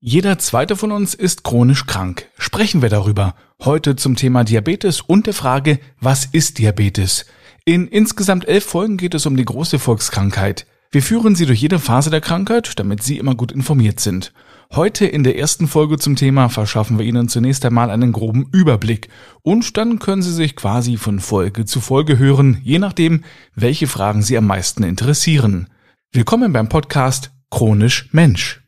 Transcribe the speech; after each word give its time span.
Jeder 0.00 0.38
zweite 0.38 0.76
von 0.76 0.92
uns 0.92 1.14
ist 1.14 1.42
chronisch 1.42 1.84
krank. 1.86 2.28
Sprechen 2.38 2.82
wir 2.82 2.88
darüber. 2.88 3.34
Heute 3.60 3.96
zum 3.96 4.14
Thema 4.14 4.44
Diabetes 4.44 5.00
und 5.00 5.26
der 5.26 5.34
Frage, 5.34 5.80
was 6.00 6.24
ist 6.24 6.58
Diabetes? 6.58 7.26
In 7.64 7.88
insgesamt 7.88 8.46
elf 8.46 8.64
Folgen 8.64 8.96
geht 8.96 9.14
es 9.14 9.26
um 9.26 9.36
die 9.36 9.44
große 9.44 9.80
Volkskrankheit. 9.80 10.66
Wir 10.92 11.02
führen 11.02 11.34
Sie 11.34 11.46
durch 11.46 11.60
jede 11.60 11.80
Phase 11.80 12.10
der 12.10 12.20
Krankheit, 12.20 12.78
damit 12.78 13.02
Sie 13.02 13.18
immer 13.18 13.34
gut 13.34 13.50
informiert 13.50 13.98
sind. 13.98 14.32
Heute 14.72 15.04
in 15.04 15.24
der 15.24 15.36
ersten 15.36 15.66
Folge 15.66 15.98
zum 15.98 16.14
Thema 16.14 16.48
verschaffen 16.48 16.96
wir 16.96 17.04
Ihnen 17.04 17.28
zunächst 17.28 17.64
einmal 17.64 17.90
einen 17.90 18.12
groben 18.12 18.48
Überblick 18.52 19.08
und 19.42 19.76
dann 19.76 19.98
können 19.98 20.22
Sie 20.22 20.32
sich 20.32 20.54
quasi 20.54 20.96
von 20.96 21.18
Folge 21.18 21.64
zu 21.64 21.80
Folge 21.80 22.18
hören, 22.18 22.60
je 22.62 22.78
nachdem, 22.78 23.24
welche 23.56 23.88
Fragen 23.88 24.22
Sie 24.22 24.38
am 24.38 24.46
meisten 24.46 24.84
interessieren. 24.84 25.66
Willkommen 26.12 26.52
beim 26.52 26.68
Podcast 26.68 27.32
Chronisch 27.50 28.08
Mensch. 28.12 28.62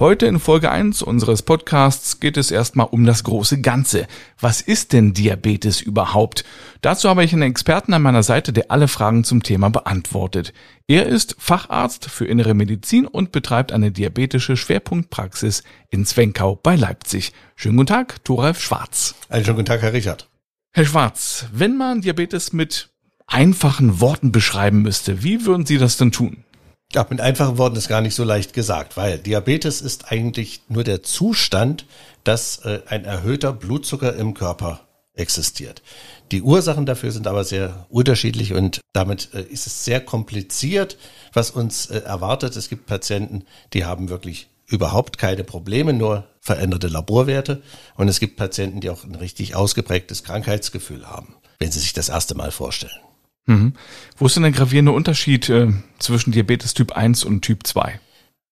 Heute 0.00 0.26
in 0.26 0.38
Folge 0.38 0.70
1 0.70 1.02
unseres 1.02 1.42
Podcasts 1.42 2.20
geht 2.20 2.36
es 2.36 2.52
erstmal 2.52 2.86
um 2.86 3.04
das 3.04 3.24
große 3.24 3.60
Ganze. 3.60 4.06
Was 4.38 4.60
ist 4.60 4.92
denn 4.92 5.12
Diabetes 5.12 5.80
überhaupt? 5.80 6.44
Dazu 6.82 7.08
habe 7.08 7.24
ich 7.24 7.32
einen 7.32 7.50
Experten 7.50 7.92
an 7.92 8.02
meiner 8.02 8.22
Seite, 8.22 8.52
der 8.52 8.70
alle 8.70 8.86
Fragen 8.86 9.24
zum 9.24 9.42
Thema 9.42 9.70
beantwortet. 9.70 10.52
Er 10.86 11.06
ist 11.06 11.34
Facharzt 11.40 12.08
für 12.08 12.26
innere 12.26 12.54
Medizin 12.54 13.08
und 13.08 13.32
betreibt 13.32 13.72
eine 13.72 13.90
diabetische 13.90 14.56
Schwerpunktpraxis 14.56 15.64
in 15.90 16.06
Zwenkau 16.06 16.54
bei 16.54 16.76
Leipzig. 16.76 17.32
Schönen 17.56 17.76
guten 17.76 17.88
Tag, 17.88 18.24
Thoralf 18.24 18.60
Schwarz. 18.60 19.16
Einen 19.28 19.44
schönen 19.44 19.56
guten 19.56 19.66
Tag, 19.66 19.82
Herr 19.82 19.94
Richard. 19.94 20.28
Herr 20.70 20.84
Schwarz, 20.84 21.46
wenn 21.52 21.76
man 21.76 22.02
Diabetes 22.02 22.52
mit 22.52 22.90
einfachen 23.26 23.98
Worten 23.98 24.30
beschreiben 24.30 24.82
müsste, 24.82 25.24
wie 25.24 25.44
würden 25.44 25.66
Sie 25.66 25.78
das 25.78 25.96
denn 25.96 26.12
tun? 26.12 26.44
Ja, 26.94 27.06
mit 27.10 27.20
einfachen 27.20 27.58
Worten 27.58 27.76
ist 27.76 27.88
gar 27.88 28.00
nicht 28.00 28.14
so 28.14 28.24
leicht 28.24 28.54
gesagt, 28.54 28.96
weil 28.96 29.18
Diabetes 29.18 29.82
ist 29.82 30.10
eigentlich 30.10 30.62
nur 30.68 30.84
der 30.84 31.02
Zustand, 31.02 31.84
dass 32.24 32.64
äh, 32.64 32.80
ein 32.86 33.04
erhöhter 33.04 33.52
Blutzucker 33.52 34.16
im 34.16 34.32
Körper 34.32 34.80
existiert. 35.12 35.82
Die 36.32 36.40
Ursachen 36.40 36.86
dafür 36.86 37.10
sind 37.10 37.26
aber 37.26 37.44
sehr 37.44 37.86
unterschiedlich 37.90 38.54
und 38.54 38.80
damit 38.94 39.34
äh, 39.34 39.42
ist 39.42 39.66
es 39.66 39.84
sehr 39.84 40.00
kompliziert, 40.00 40.96
was 41.34 41.50
uns 41.50 41.86
äh, 41.86 41.98
erwartet. 41.98 42.56
Es 42.56 42.70
gibt 42.70 42.86
Patienten, 42.86 43.44
die 43.74 43.84
haben 43.84 44.08
wirklich 44.08 44.48
überhaupt 44.66 45.18
keine 45.18 45.44
Probleme, 45.44 45.92
nur 45.92 46.24
veränderte 46.40 46.88
Laborwerte. 46.88 47.62
Und 47.96 48.08
es 48.08 48.18
gibt 48.18 48.36
Patienten, 48.36 48.80
die 48.80 48.88
auch 48.88 49.04
ein 49.04 49.14
richtig 49.14 49.54
ausgeprägtes 49.54 50.24
Krankheitsgefühl 50.24 51.06
haben, 51.06 51.34
wenn 51.58 51.70
sie 51.70 51.80
sich 51.80 51.92
das 51.92 52.08
erste 52.08 52.34
Mal 52.34 52.50
vorstellen. 52.50 53.00
Mhm. 53.48 53.72
Wo 54.18 54.26
ist 54.26 54.36
denn 54.36 54.42
der 54.42 54.52
gravierende 54.52 54.92
Unterschied 54.92 55.48
äh, 55.48 55.72
zwischen 55.98 56.32
Diabetes 56.32 56.74
Typ 56.74 56.92
1 56.92 57.24
und 57.24 57.40
Typ 57.40 57.66
2? 57.66 57.98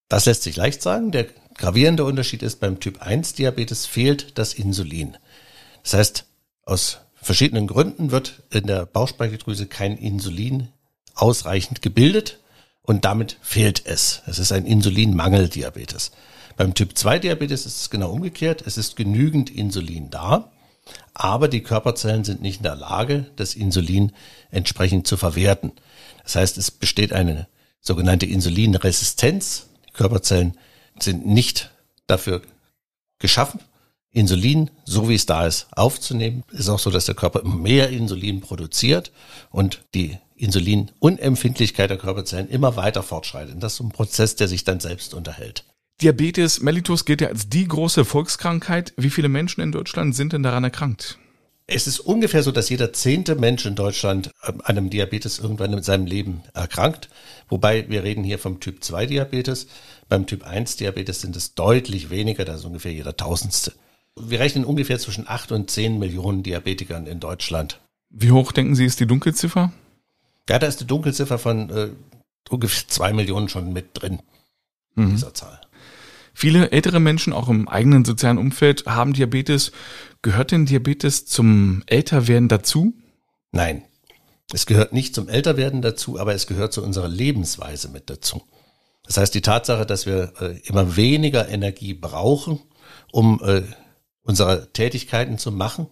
Das 0.09 0.25
lässt 0.25 0.43
sich 0.43 0.57
leicht 0.57 0.83
sagen. 0.83 1.13
Der 1.13 1.27
gravierende 1.55 2.05
Unterschied 2.05 2.43
ist, 2.43 2.61
beim 2.61 2.81
Typ 2.81 3.03
1 3.03 3.35
Diabetes 3.35 3.85
fehlt 3.85 4.39
das 4.39 4.55
Insulin. 4.55 5.19
Das 5.83 5.95
heißt, 5.95 6.25
aus 6.65 7.01
verschiedenen 7.21 7.67
Gründen 7.67 8.11
wird 8.11 8.43
in 8.51 8.67
der 8.67 8.87
Bauchspeicheldrüse 8.87 9.67
kein 9.67 9.99
Insulin 9.99 10.69
ausreichend 11.15 11.83
gebildet 11.83 12.39
und 12.81 13.05
damit 13.05 13.37
fehlt 13.43 13.85
es. 13.85 14.23
Es 14.27 14.39
ist 14.39 14.51
ein 14.51 14.65
Insulinmangeldiabetes. 14.65 16.13
Beim 16.57 16.73
Typ 16.73 16.97
2 16.97 17.19
Diabetes 17.19 17.67
ist 17.67 17.81
es 17.83 17.91
genau 17.91 18.13
umgekehrt. 18.13 18.63
Es 18.67 18.79
ist 18.79 18.97
genügend 18.97 19.51
Insulin 19.51 20.09
da 20.09 20.51
aber 21.15 21.49
die 21.49 21.63
Körperzellen 21.63 22.25
sind 22.25 22.43
nicht 22.43 22.59
in 22.59 22.63
der 22.65 22.77
Lage, 22.77 23.27
das 23.37 23.55
Insulin 23.55 24.13
entsprechend 24.51 25.07
zu 25.07 25.17
verwerten. 25.17 25.73
Das 26.23 26.37
heißt, 26.37 26.59
es 26.59 26.71
besteht 26.71 27.13
eine 27.13 27.49
sogenannte 27.81 28.27
Insulinresistenz. 28.27 29.69
Die 29.89 29.93
Körperzellen 29.93 30.57
sind 30.99 31.27
nicht 31.27 31.71
dafür 32.07 32.43
geschaffen, 33.19 33.61
Insulin, 34.13 34.71
so 34.85 35.09
wie 35.09 35.15
es 35.15 35.27
da 35.27 35.47
ist, 35.47 35.67
aufzunehmen. 35.73 36.43
Es 36.53 36.61
ist 36.61 36.69
auch 36.69 36.79
so, 36.79 36.91
dass 36.91 37.05
der 37.05 37.15
Körper 37.15 37.43
mehr 37.45 37.91
Insulin 37.91 38.41
produziert 38.41 39.13
und 39.51 39.83
die 39.95 40.19
Insulinunempfindlichkeit 40.37 41.91
der 41.91 41.99
Körperzellen 41.99 42.49
immer 42.49 42.77
weiter 42.77 43.03
fortschreitet. 43.03 43.63
Das 43.63 43.75
ist 43.75 43.81
ein 43.81 43.91
Prozess, 43.91 44.37
der 44.37 44.49
sich 44.49 44.65
dann 44.65 44.81
selbst 44.81 45.15
unterhält. 45.15 45.65
Diabetes 46.03 46.61
mellitus 46.61 47.07
gilt 47.07 47.23
ja 47.23 47.29
als 47.29 47.49
die 47.49 47.67
große 47.67 48.05
Volkskrankheit. 48.05 48.93
Wie 48.99 49.11
viele 49.11 49.29
Menschen 49.29 49.63
in 49.63 49.73
Deutschland 49.73 50.15
sind 50.15 50.35
denn 50.35 50.43
daran 50.43 50.65
erkrankt? 50.65 51.19
Es 51.69 51.87
ist 51.87 51.99
ungefähr 51.99 52.43
so, 52.43 52.53
dass 52.53 52.69
jeder 52.69 52.93
zehnte 52.93 53.35
Mensch 53.35 53.67
in 53.67 53.75
Deutschland 53.75 54.31
an 54.41 54.61
einem 54.61 54.89
Diabetes 54.89 55.39
irgendwann 55.41 55.73
in 55.73 55.83
seinem 55.83 56.07
Leben 56.07 56.43
erkrankt. 56.55 57.09
Wobei 57.49 57.89
wir 57.89 58.05
reden 58.05 58.23
hier 58.23 58.39
vom 58.39 58.61
Typ 58.61 58.85
2 58.85 59.07
Diabetes. 59.07 59.67
Beim 60.09 60.27
Typ 60.27 60.45
1 60.45 60.77
Diabetes 60.77 61.23
sind 61.23 61.35
es 61.35 61.55
deutlich 61.55 62.11
weniger, 62.11 62.45
das 62.45 62.61
ist 62.61 62.67
ungefähr 62.67 62.93
jeder 62.93 63.17
Tausendste. 63.17 63.73
Wir 64.19 64.39
rechnen 64.39 64.65
ungefähr 64.65 64.99
zwischen 64.99 65.27
acht 65.27 65.51
und 65.51 65.71
zehn 65.71 65.99
Millionen 65.99 66.43
Diabetikern 66.43 67.07
in 67.07 67.21
Deutschland. 67.21 67.81
Wie 68.11 68.31
hoch 68.31 68.53
denken 68.53 68.77
Sie 68.77 68.85
ist 68.85 69.01
die 69.01 69.07
Dunkelziffer? 69.07 69.73
Ja, 70.49 70.59
da 70.59 70.67
ist 70.67 70.81
die 70.81 70.87
Dunkelziffer 70.87 71.39
von 71.39 71.71
äh, 71.71 71.91
ungefähr 72.49 72.87
zwei 72.87 73.13
Millionen 73.13 73.49
schon 73.49 73.73
mit 73.73 73.89
drin, 73.95 74.21
mhm. 74.95 75.11
dieser 75.11 75.35
Zahl. 75.35 75.61
Viele 76.39 76.71
ältere 76.71 77.01
Menschen, 77.01 77.33
auch 77.33 77.49
im 77.49 77.67
eigenen 77.67 78.05
sozialen 78.05 78.37
Umfeld, 78.37 78.85
haben 78.85 79.15
Diabetes. 79.15 79.73
Gehört 80.21 80.51
denn 80.51 80.67
Diabetes 80.67 81.25
zum 81.25 81.83
Älterwerden 81.87 82.49
dazu? 82.51 82.93
Nein, 83.53 83.85
es 84.53 84.67
gehört 84.67 84.93
nicht 84.93 85.15
zum 85.15 85.31
Älterwerden 85.31 85.81
dazu, 85.81 86.21
aber 86.21 86.35
es 86.35 86.47
gehört 86.47 86.75
zu 86.75 86.85
unserer 86.85 87.09
Lebensweise 87.09 87.89
mit 87.89 88.11
dazu. 88.11 88.43
Das 89.07 89.17
heißt, 89.17 89.35
die 89.35 89.41
Tatsache, 89.41 89.87
dass 89.87 90.05
wir 90.05 90.35
äh, 90.39 90.59
immer 90.65 90.97
weniger 90.99 91.49
Energie 91.49 91.95
brauchen, 91.95 92.61
um 93.13 93.41
äh, 93.43 93.63
unsere 94.21 94.71
Tätigkeiten 94.75 95.39
zu 95.39 95.51
machen 95.51 95.87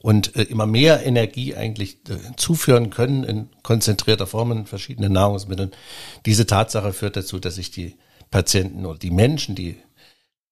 und 0.00 0.36
äh, 0.36 0.44
immer 0.44 0.66
mehr 0.66 1.04
Energie 1.04 1.56
eigentlich 1.56 1.98
zuführen 2.36 2.90
können 2.90 3.24
in 3.24 3.48
konzentrierter 3.64 4.28
Form 4.28 4.52
in 4.52 4.66
verschiedenen 4.66 5.12
Nahrungsmitteln. 5.12 5.72
Diese 6.24 6.46
Tatsache 6.46 6.92
führt 6.92 7.16
dazu, 7.16 7.40
dass 7.40 7.56
sich 7.56 7.72
die 7.72 7.96
Patienten 8.32 8.84
oder 8.84 8.98
die 8.98 9.12
Menschen, 9.12 9.54
die 9.54 9.76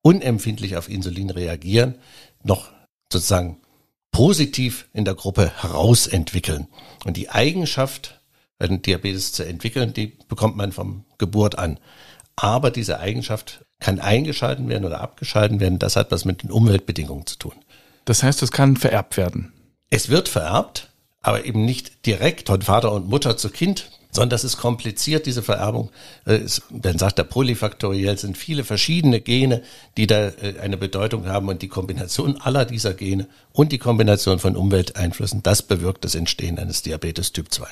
unempfindlich 0.02 0.76
auf 0.76 0.88
Insulin 0.88 1.30
reagieren, 1.30 1.96
noch 2.44 2.70
sozusagen 3.12 3.56
positiv 4.12 4.88
in 4.92 5.04
der 5.04 5.14
Gruppe 5.14 5.50
herausentwickeln. 5.62 6.68
Und 7.04 7.16
die 7.16 7.30
Eigenschaft, 7.30 8.20
einen 8.60 8.82
Diabetes 8.82 9.32
zu 9.32 9.44
entwickeln, 9.44 9.92
die 9.92 10.18
bekommt 10.28 10.56
man 10.56 10.70
vom 10.70 11.04
Geburt 11.18 11.58
an. 11.58 11.80
Aber 12.36 12.70
diese 12.70 13.00
Eigenschaft 13.00 13.64
kann 13.80 13.98
eingeschalten 13.98 14.68
werden 14.68 14.84
oder 14.84 15.00
abgeschalten 15.00 15.58
werden. 15.58 15.78
Das 15.78 15.96
hat 15.96 16.10
was 16.12 16.24
mit 16.24 16.42
den 16.42 16.50
Umweltbedingungen 16.50 17.26
zu 17.26 17.36
tun. 17.36 17.54
Das 18.04 18.22
heißt, 18.22 18.42
es 18.42 18.52
kann 18.52 18.76
vererbt 18.76 19.16
werden. 19.16 19.52
Es 19.88 20.08
wird 20.08 20.28
vererbt, 20.28 20.90
aber 21.20 21.44
eben 21.44 21.64
nicht 21.64 22.06
direkt 22.06 22.48
von 22.48 22.62
Vater 22.62 22.92
und 22.92 23.08
Mutter 23.08 23.36
zu 23.36 23.50
Kind, 23.50 23.90
sondern 24.10 24.30
das 24.30 24.44
ist 24.44 24.56
kompliziert, 24.56 25.26
diese 25.26 25.42
Vererbung. 25.42 25.90
Äh, 26.26 26.40
man 26.70 26.98
sagt 26.98 27.18
da 27.18 27.22
polyfaktoriell 27.22 28.18
sind 28.18 28.36
viele 28.36 28.64
verschiedene 28.64 29.20
Gene, 29.20 29.62
die 29.96 30.06
da 30.06 30.28
äh, 30.28 30.58
eine 30.60 30.76
Bedeutung 30.76 31.26
haben 31.26 31.48
und 31.48 31.62
die 31.62 31.68
Kombination 31.68 32.40
aller 32.40 32.64
dieser 32.64 32.94
Gene 32.94 33.28
und 33.52 33.72
die 33.72 33.78
Kombination 33.78 34.38
von 34.38 34.56
Umwelteinflüssen, 34.56 35.42
das 35.42 35.62
bewirkt 35.62 36.04
das 36.04 36.14
Entstehen 36.14 36.58
eines 36.58 36.82
Diabetes 36.82 37.32
Typ 37.32 37.52
2. 37.52 37.66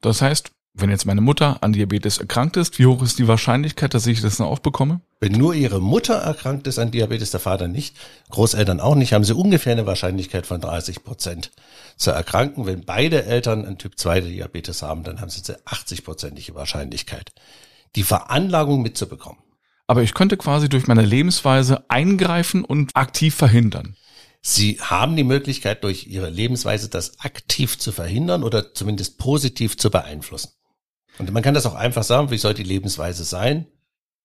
Das 0.00 0.20
heißt, 0.20 0.50
wenn 0.76 0.90
jetzt 0.90 1.06
meine 1.06 1.20
Mutter 1.20 1.58
an 1.62 1.72
Diabetes 1.72 2.18
erkrankt 2.18 2.56
ist, 2.56 2.80
wie 2.80 2.86
hoch 2.86 3.00
ist 3.02 3.20
die 3.20 3.28
Wahrscheinlichkeit, 3.28 3.94
dass 3.94 4.08
ich 4.08 4.20
das 4.20 4.40
noch 4.40 4.48
aufbekomme? 4.48 5.00
Wenn 5.20 5.32
nur 5.32 5.54
ihre 5.54 5.80
Mutter 5.80 6.14
erkrankt 6.14 6.66
ist 6.66 6.80
an 6.80 6.90
Diabetes, 6.90 7.30
der 7.30 7.38
Vater 7.38 7.68
nicht, 7.68 7.96
Großeltern 8.30 8.80
auch 8.80 8.96
nicht, 8.96 9.12
haben 9.12 9.22
sie 9.22 9.34
ungefähr 9.34 9.72
eine 9.72 9.86
Wahrscheinlichkeit 9.86 10.46
von 10.46 10.60
30 10.60 11.04
Prozent 11.04 11.52
zu 11.96 12.10
erkranken. 12.10 12.66
Wenn 12.66 12.84
beide 12.84 13.24
Eltern 13.24 13.64
einen 13.64 13.78
Typ 13.78 13.98
2 13.98 14.20
Diabetes 14.20 14.82
haben, 14.82 15.04
dann 15.04 15.20
haben 15.20 15.30
sie 15.30 15.42
eine 15.46 15.62
80-prozentige 15.62 16.54
Wahrscheinlichkeit, 16.54 17.32
die 17.96 18.02
Veranlagung 18.02 18.82
mitzubekommen. 18.82 19.42
Aber 19.86 20.02
ich 20.02 20.14
könnte 20.14 20.36
quasi 20.36 20.68
durch 20.68 20.86
meine 20.86 21.04
Lebensweise 21.04 21.88
eingreifen 21.90 22.64
und 22.64 22.96
aktiv 22.96 23.34
verhindern. 23.34 23.96
Sie 24.40 24.78
haben 24.80 25.16
die 25.16 25.24
Möglichkeit, 25.24 25.84
durch 25.84 26.06
Ihre 26.06 26.28
Lebensweise 26.28 26.88
das 26.88 27.18
aktiv 27.20 27.78
zu 27.78 27.92
verhindern 27.92 28.42
oder 28.42 28.74
zumindest 28.74 29.18
positiv 29.18 29.76
zu 29.78 29.90
beeinflussen. 29.90 30.50
Und 31.18 31.32
man 31.32 31.42
kann 31.42 31.54
das 31.54 31.66
auch 31.66 31.74
einfach 31.74 32.02
sagen, 32.02 32.30
wie 32.30 32.38
soll 32.38 32.54
die 32.54 32.62
Lebensweise 32.62 33.24
sein? 33.24 33.66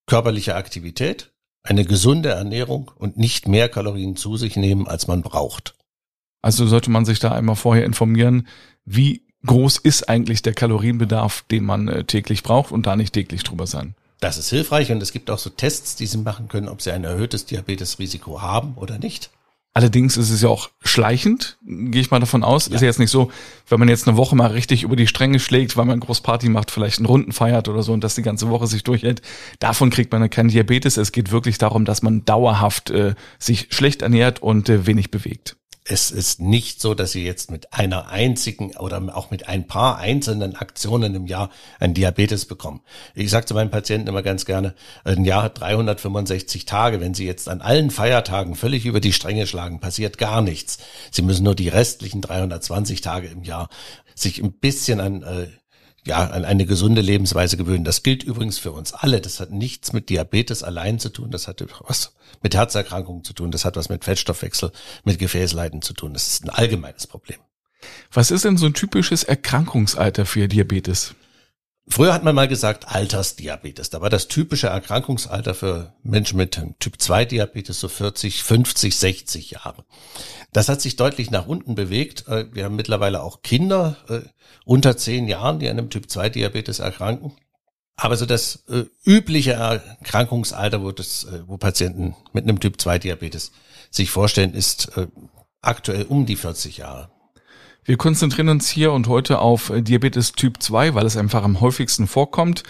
Körperliche 0.08 0.56
Aktivität, 0.56 1.32
eine 1.64 1.86
gesunde 1.86 2.30
Ernährung 2.30 2.92
und 2.96 3.18
nicht 3.18 3.48
mehr 3.48 3.70
Kalorien 3.70 4.16
zu 4.16 4.38
sich 4.38 4.56
nehmen, 4.56 4.88
als 4.88 5.08
man 5.08 5.22
braucht. 5.22 5.76
Also 6.42 6.68
sollte 6.68 6.90
man 6.92 7.06
sich 7.06 7.20
da 7.20 7.32
einmal 7.32 7.56
vorher 7.56 7.86
informieren, 7.86 8.48
wie 8.86 9.24
groß 9.46 9.78
ist 9.78 10.10
eigentlich 10.10 10.42
der 10.42 10.54
Kalorienbedarf, 10.54 11.44
den 11.52 11.66
man 11.66 11.88
äh, 11.88 12.04
täglich 12.04 12.44
braucht 12.44 12.72
und 12.72 12.86
da 12.86 12.96
nicht 12.96 13.14
täglich 13.14 13.44
drüber 13.44 13.68
sein. 13.68 13.96
Das 14.20 14.38
ist 14.38 14.50
hilfreich 14.50 14.92
und 14.92 15.02
es 15.02 15.14
gibt 15.14 15.30
auch 15.30 15.40
so 15.40 15.50
Tests, 15.50 15.96
die 15.96 16.06
Sie 16.06 16.18
machen 16.18 16.50
können, 16.50 16.68
ob 16.68 16.82
Sie 16.82 16.92
ein 16.92 17.06
erhöhtes 17.06 17.46
Diabetesrisiko 17.46 18.42
haben 18.42 18.74
oder 18.76 19.00
nicht. 19.00 19.30
Allerdings 19.72 20.18
ist 20.18 20.32
es 20.32 20.42
ja 20.42 20.50
auch 20.50 20.72
schleichend, 20.84 21.58
gehe 21.64 22.02
ich 22.02 22.12
mal 22.12 22.20
davon 22.20 22.44
aus. 22.44 22.68
Ja. 22.68 22.76
Ist 22.76 22.82
ja 22.82 22.88
jetzt 22.88 23.00
nicht 23.00 23.12
so, 23.12 23.32
wenn 23.68 23.80
man 23.80 23.88
jetzt 23.88 24.08
eine 24.08 24.18
Woche 24.18 24.36
mal 24.36 24.48
richtig 24.48 24.84
über 24.84 24.96
die 24.96 25.08
Stränge 25.08 25.40
schlägt, 25.40 25.78
weil 25.78 25.86
man 25.86 26.00
Großparty 26.00 26.50
macht, 26.50 26.72
vielleicht 26.72 26.98
einen 26.98 27.06
Runden 27.06 27.32
feiert 27.32 27.70
oder 27.70 27.84
so 27.84 27.94
und 27.94 28.04
das 28.04 28.16
die 28.16 28.24
ganze 28.24 28.50
Woche 28.50 28.68
sich 28.68 28.84
durchhält. 28.84 29.22
Davon 29.60 29.90
kriegt 29.90 30.12
man 30.12 30.28
keinen 30.30 30.50
Diabetes. 30.50 30.98
Es 30.98 31.12
geht 31.12 31.32
wirklich 31.32 31.60
darum, 31.60 31.86
dass 31.86 32.02
man 32.02 32.26
dauerhaft 32.26 32.90
äh, 32.90 33.14
sich 33.38 33.68
schlecht 33.70 34.02
ernährt 34.02 34.42
und 34.42 34.68
äh, 34.70 34.86
wenig 34.88 35.12
bewegt 35.12 35.59
es 35.86 36.12
ist 36.12 36.40
nicht 36.40 36.82
so, 36.82 36.94
dass 36.94 37.12
Sie 37.12 37.26
jetzt 37.26 37.50
mit 37.50 37.74
einer 37.74 38.10
einzigen 38.10 38.76
oder 38.78 39.02
auch 39.16 39.32
mit 39.32 39.48
ein 39.48 39.66
paar 39.66 39.98
einzelnen 39.98 40.56
Aktionen 40.56 41.16
im 41.16 41.26
Jahr 41.26 41.50
ein 41.80 41.94
Diabetes 41.94 42.46
bekommen. 42.46 42.82
Ich 43.16 43.30
sage 43.32 43.46
zu 43.46 43.54
meinen 43.54 43.72
Patienten 43.72 44.08
immer 44.08 44.22
ganz 44.22 44.46
gerne, 44.46 44.76
ein 45.04 45.26
Jahr 45.26 45.44
hat 45.44 45.60
365 45.60 46.66
Tage. 46.66 47.02
Wenn 47.02 47.14
Sie 47.14 47.26
jetzt 47.26 47.50
an 47.50 47.62
allen 47.62 47.90
Feiertagen 47.90 48.56
völlig 48.56 48.86
über 48.86 49.00
die 49.00 49.14
Stränge 49.14 49.48
schlagen, 49.48 49.80
passiert 49.80 50.18
gar 50.18 50.42
nichts. 50.42 50.78
Sie 51.12 51.22
müssen 51.22 51.44
nur 51.44 51.56
die 51.56 51.70
restlichen 51.70 52.22
320 52.22 53.02
Tage 53.02 53.28
im 53.28 53.44
Jahr 53.44 53.70
sich 54.16 54.44
ein 54.44 54.52
bisschen 54.52 55.00
an 55.00 55.24
äh, 55.24 55.48
ja, 56.06 56.30
an 56.30 56.46
eine 56.46 56.66
gesunde 56.66 57.02
Lebensweise 57.02 57.58
gewöhnen. 57.58 57.84
Das 57.84 58.04
gilt 58.04 58.24
übrigens 58.24 58.58
für 58.58 58.72
uns 58.72 58.94
alle. 58.94 59.22
Das 59.22 59.40
hat 59.40 59.52
nichts 59.52 59.94
mit 59.94 60.10
Diabetes 60.10 60.64
allein 60.64 61.00
zu 61.00 61.10
tun. 61.10 61.32
Das 61.32 61.48
hat 61.48 61.64
was 61.88 62.14
mit 62.42 62.56
Herzerkrankungen 62.56 63.24
zu 63.24 63.34
tun. 63.34 63.52
Das 63.52 63.66
hat 63.66 63.76
was 63.76 63.90
mit 63.90 64.04
Fettstoffwechsel, 64.04 64.72
mit 65.04 65.20
Gefäßleiden 65.20 65.82
zu 65.82 65.94
tun. 65.94 66.14
Das 66.14 66.28
ist 66.28 66.44
ein 66.44 66.50
allgemeines 66.50 67.08
Problem. 67.08 67.40
Was 68.12 68.32
ist 68.32 68.46
denn 68.46 68.58
so 68.58 68.66
ein 68.66 68.74
typisches 68.74 69.24
Erkrankungsalter 69.24 70.26
für 70.26 70.48
Diabetes? 70.48 71.16
Früher 71.92 72.14
hat 72.14 72.24
man 72.24 72.36
mal 72.36 72.48
gesagt 72.48 72.88
Altersdiabetes. 72.88 73.90
Da 73.90 74.00
war 74.00 74.12
das 74.12 74.28
typische 74.28 74.68
Erkrankungsalter 74.68 75.56
für 75.56 75.94
Menschen 76.04 76.38
mit 76.38 76.62
Typ 76.80 77.02
2 77.02 77.26
Diabetes 77.26 77.80
so 77.80 77.88
40, 77.88 78.44
50, 78.44 78.96
60 78.96 79.52
Jahre. 79.52 79.86
Das 80.54 80.70
hat 80.70 80.82
sich 80.82 80.98
deutlich 80.98 81.32
nach 81.32 81.48
unten 81.48 81.74
bewegt. 81.74 82.28
Äh, 82.28 82.54
wir 82.54 82.66
haben 82.66 82.76
mittlerweile 82.76 83.24
auch 83.24 83.42
Kinder 83.42 83.98
äh, 84.08 84.22
unter 84.66 84.98
10 84.98 85.28
Jahren, 85.28 85.58
die 85.58 85.68
an 85.68 85.80
einem 85.80 85.90
Typ 85.90 86.10
2 86.10 86.30
Diabetes 86.30 86.78
erkranken. 86.78 87.34
Aber 87.96 88.18
so 88.18 88.28
das 88.28 88.66
äh, 88.70 88.86
übliche 89.04 89.54
Erkrankungsalter, 89.54 90.84
wo 90.84 90.92
das, 90.92 91.28
wo 91.48 91.58
Patienten 91.58 92.16
mit 92.34 92.44
einem 92.44 92.60
Typ 92.60 92.80
2 92.80 93.00
Diabetes 93.00 93.52
sich 93.90 94.12
vorstellen, 94.12 94.54
ist 94.54 94.92
aktuell 95.62 96.04
um 96.04 96.28
die 96.28 96.36
40 96.36 96.78
Jahre. 96.78 97.10
Wir 97.90 97.98
konzentrieren 97.98 98.50
uns 98.50 98.70
hier 98.70 98.92
und 98.92 99.08
heute 99.08 99.40
auf 99.40 99.74
Diabetes 99.76 100.34
Typ 100.34 100.62
2, 100.62 100.94
weil 100.94 101.08
es 101.08 101.18
einfach 101.18 101.44
am 101.44 101.60
häufigsten 101.60 102.06
vorkommt. 102.06 102.62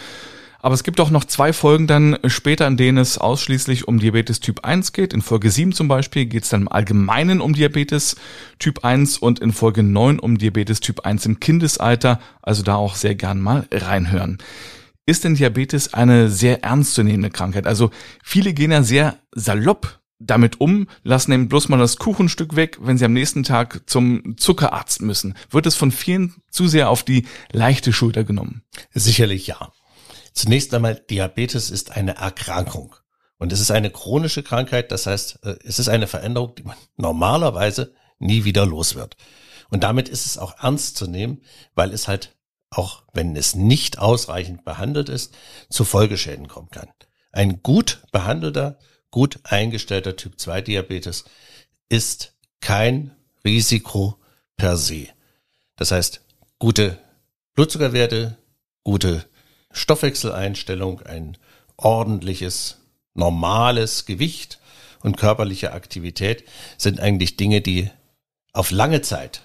Aber 0.60 0.72
es 0.72 0.82
gibt 0.82 0.98
auch 0.98 1.10
noch 1.10 1.26
zwei 1.26 1.52
Folgen 1.52 1.86
dann 1.86 2.16
später, 2.24 2.66
in 2.66 2.78
denen 2.78 2.96
es 2.96 3.18
ausschließlich 3.18 3.86
um 3.86 3.98
Diabetes 3.98 4.40
Typ 4.40 4.64
1 4.64 4.94
geht. 4.94 5.12
In 5.12 5.20
Folge 5.20 5.50
7 5.50 5.72
zum 5.72 5.88
Beispiel 5.88 6.24
geht 6.24 6.44
es 6.44 6.48
dann 6.48 6.62
im 6.62 6.72
Allgemeinen 6.72 7.42
um 7.42 7.52
Diabetes 7.52 8.16
Typ 8.58 8.82
1 8.82 9.18
und 9.18 9.40
in 9.40 9.52
Folge 9.52 9.82
9 9.82 10.18
um 10.18 10.38
Diabetes 10.38 10.80
Typ 10.80 11.00
1 11.00 11.26
im 11.26 11.38
Kindesalter. 11.38 12.18
Also 12.40 12.62
da 12.62 12.76
auch 12.76 12.94
sehr 12.94 13.14
gern 13.14 13.42
mal 13.42 13.68
reinhören. 13.70 14.38
Ist 15.04 15.24
denn 15.24 15.34
Diabetes 15.34 15.92
eine 15.92 16.30
sehr 16.30 16.64
ernstzunehmende 16.64 17.28
Krankheit? 17.28 17.66
Also 17.66 17.90
viele 18.24 18.54
gehen 18.54 18.72
ja 18.72 18.82
sehr 18.82 19.18
salopp 19.32 19.99
damit 20.20 20.60
um, 20.60 20.86
lassen 21.02 21.32
eben 21.32 21.48
bloß 21.48 21.68
mal 21.68 21.78
das 21.78 21.96
Kuchenstück 21.96 22.54
weg, 22.54 22.78
wenn 22.80 22.98
sie 22.98 23.06
am 23.06 23.12
nächsten 23.12 23.42
Tag 23.42 23.82
zum 23.86 24.36
Zuckerarzt 24.36 25.02
müssen. 25.02 25.34
Wird 25.50 25.66
es 25.66 25.74
von 25.74 25.90
vielen 25.90 26.34
zu 26.50 26.68
sehr 26.68 26.90
auf 26.90 27.02
die 27.02 27.26
leichte 27.50 27.92
Schulter 27.92 28.22
genommen? 28.22 28.62
Sicherlich 28.92 29.46
ja. 29.46 29.72
Zunächst 30.32 30.72
einmal, 30.74 30.94
Diabetes 30.94 31.70
ist 31.70 31.90
eine 31.92 32.16
Erkrankung. 32.16 32.94
Und 33.38 33.52
es 33.52 33.60
ist 33.60 33.70
eine 33.70 33.90
chronische 33.90 34.42
Krankheit, 34.42 34.92
das 34.92 35.06
heißt, 35.06 35.40
äh, 35.44 35.56
es 35.64 35.78
ist 35.78 35.88
eine 35.88 36.06
Veränderung, 36.06 36.54
die 36.54 36.62
man 36.62 36.76
normalerweise 36.96 37.94
nie 38.18 38.44
wieder 38.44 38.66
los 38.66 38.94
wird. 38.94 39.16
Und 39.70 39.82
damit 39.82 40.10
ist 40.10 40.26
es 40.26 40.36
auch 40.36 40.62
ernst 40.62 40.98
zu 40.98 41.06
nehmen, 41.06 41.42
weil 41.74 41.92
es 41.92 42.06
halt, 42.06 42.36
auch 42.68 43.04
wenn 43.14 43.34
es 43.36 43.54
nicht 43.54 43.98
ausreichend 43.98 44.64
behandelt 44.64 45.08
ist, 45.08 45.34
zu 45.70 45.84
Folgeschäden 45.84 46.48
kommen 46.48 46.68
kann. 46.70 46.88
Ein 47.32 47.62
gut 47.62 48.02
behandelter 48.12 48.78
gut 49.10 49.40
eingestellter 49.44 50.16
Typ 50.16 50.38
2 50.38 50.62
Diabetes 50.62 51.24
ist 51.88 52.34
kein 52.60 53.10
Risiko 53.44 54.16
per 54.56 54.76
se. 54.76 55.08
Das 55.76 55.90
heißt, 55.90 56.20
gute 56.58 56.98
Blutzuckerwerte, 57.54 58.36
gute 58.84 59.24
Stoffwechseleinstellung, 59.72 61.02
ein 61.02 61.36
ordentliches, 61.76 62.78
normales 63.14 64.06
Gewicht 64.06 64.58
und 65.02 65.16
körperliche 65.16 65.72
Aktivität 65.72 66.44
sind 66.76 67.00
eigentlich 67.00 67.36
Dinge, 67.36 67.60
die 67.60 67.90
auf 68.52 68.70
lange 68.70 69.00
Zeit, 69.00 69.42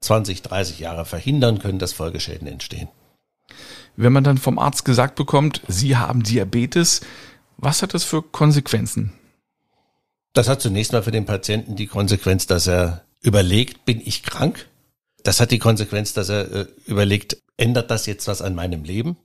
20, 0.00 0.42
30 0.42 0.80
Jahre 0.80 1.04
verhindern 1.04 1.58
können, 1.58 1.78
dass 1.78 1.92
Folgeschäden 1.92 2.48
entstehen. 2.48 2.88
Wenn 3.96 4.12
man 4.12 4.24
dann 4.24 4.38
vom 4.38 4.58
Arzt 4.58 4.84
gesagt 4.84 5.14
bekommt, 5.14 5.62
Sie 5.68 5.96
haben 5.96 6.22
Diabetes, 6.22 7.02
was 7.62 7.80
hat 7.80 7.94
das 7.94 8.04
für 8.04 8.22
Konsequenzen? 8.22 9.12
Das 10.34 10.48
hat 10.48 10.60
zunächst 10.60 10.92
mal 10.92 11.02
für 11.02 11.12
den 11.12 11.26
Patienten 11.26 11.76
die 11.76 11.86
Konsequenz, 11.86 12.46
dass 12.46 12.66
er 12.66 13.04
überlegt, 13.20 13.84
bin 13.84 14.00
ich 14.04 14.22
krank? 14.22 14.68
Das 15.22 15.40
hat 15.40 15.52
die 15.52 15.60
Konsequenz, 15.60 16.12
dass 16.12 16.28
er 16.28 16.50
äh, 16.52 16.66
überlegt, 16.86 17.36
ändert 17.56 17.90
das 17.90 18.06
jetzt 18.06 18.26
was 18.26 18.42
an 18.42 18.56
meinem 18.56 18.82
Leben? 18.82 19.16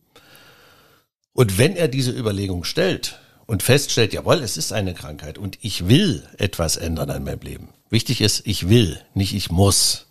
Und 1.33 1.57
wenn 1.57 1.75
er 1.75 1.87
diese 1.87 2.11
Überlegung 2.11 2.63
stellt 2.63 3.19
und 3.47 3.63
feststellt, 3.63 4.13
jawohl, 4.13 4.37
es 4.43 4.55
ist 4.55 4.71
eine 4.71 4.93
Krankheit 4.93 5.37
und 5.37 5.57
ich 5.61 5.87
will 5.87 6.23
etwas 6.37 6.77
ändern 6.77 7.09
an 7.09 7.23
meinem 7.23 7.41
Leben. 7.41 7.69
Wichtig 7.89 8.21
ist, 8.21 8.45
ich 8.45 8.69
will, 8.69 9.01
nicht 9.15 9.33
ich 9.33 9.49
muss. 9.49 10.05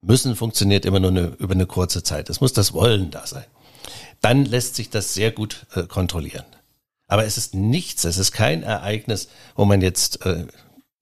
Müssen 0.00 0.34
funktioniert 0.34 0.84
immer 0.84 0.98
nur 0.98 1.10
eine, 1.10 1.36
über 1.38 1.54
eine 1.54 1.66
kurze 1.66 2.02
Zeit. 2.02 2.28
Es 2.30 2.40
muss 2.40 2.52
das 2.52 2.72
Wollen 2.72 3.10
da 3.10 3.26
sein. 3.26 3.44
Dann 4.20 4.44
lässt 4.44 4.74
sich 4.74 4.90
das 4.90 5.14
sehr 5.14 5.30
gut 5.30 5.66
äh, 5.74 5.84
kontrollieren. 5.84 6.44
Aber 7.08 7.24
es 7.24 7.36
ist 7.38 7.54
nichts, 7.54 8.04
es 8.04 8.18
ist 8.18 8.32
kein 8.32 8.62
Ereignis, 8.62 9.28
wo 9.56 9.64
man 9.64 9.80
jetzt 9.80 10.24
äh, 10.24 10.46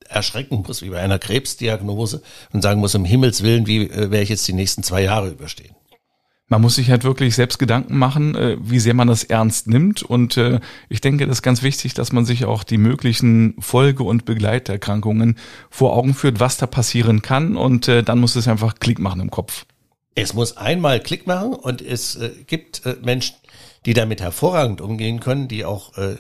erschrecken 0.09 0.63
muss 0.67 0.83
wie 0.83 0.91
bei 0.91 1.01
einer 1.01 1.19
Krebsdiagnose 1.19 2.23
und 2.53 2.63
sagen 2.63 2.81
muss, 2.81 2.95
um 2.95 3.05
Himmels 3.05 3.43
Willen, 3.43 3.67
wie 3.67 3.91
äh, 3.91 4.11
werde 4.11 4.23
ich 4.23 4.29
jetzt 4.29 4.49
die 4.49 4.53
nächsten 4.53 4.83
zwei 4.83 5.03
Jahre 5.03 5.29
überstehen. 5.29 5.75
Man 6.49 6.63
muss 6.63 6.77
sich 6.77 6.91
halt 6.91 7.03
wirklich 7.03 7.35
selbst 7.35 7.59
Gedanken 7.59 7.99
machen, 7.99 8.37
äh, 8.37 8.57
wie 8.61 8.79
sehr 8.79 8.95
man 8.95 9.09
das 9.09 9.25
ernst 9.25 9.67
nimmt. 9.67 10.05
Und 10.05 10.37
äh, 10.37 10.61
ich 10.89 11.01
denke, 11.01 11.27
das 11.27 11.39
ist 11.39 11.43
ganz 11.43 11.65
wichtig, 11.65 11.95
dass 11.95 12.13
man 12.13 12.25
sich 12.25 12.45
auch 12.45 12.63
die 12.63 12.79
möglichen 12.79 13.57
Folge- 13.59 14.05
und 14.05 14.25
Begleiterkrankungen 14.25 15.39
vor 15.71 15.97
Augen 15.97 16.15
führt, 16.15 16.39
was 16.39 16.57
da 16.57 16.69
passieren 16.69 17.21
kann. 17.21 17.57
Und 17.57 17.89
äh, 17.89 18.05
dann 18.05 18.21
muss 18.21 18.37
es 18.37 18.47
einfach 18.47 18.77
Klick 18.79 19.01
machen 19.01 19.21
im 19.21 19.31
Kopf. 19.31 19.67
Es 20.15 20.35
muss 20.35 20.57
einmal 20.57 21.01
Klick 21.01 21.27
machen 21.27 21.53
und 21.53 21.83
es 21.83 22.15
äh, 22.15 22.31
gibt 22.47 22.87
äh, 22.87 22.97
Menschen, 23.03 23.35
die 23.87 23.95
damit 23.95 24.21
hervorragend 24.21 24.81
umgehen 24.81 25.21
können, 25.21 25.49
die 25.49 25.65
auch 25.65 25.97
äh, 25.97 26.17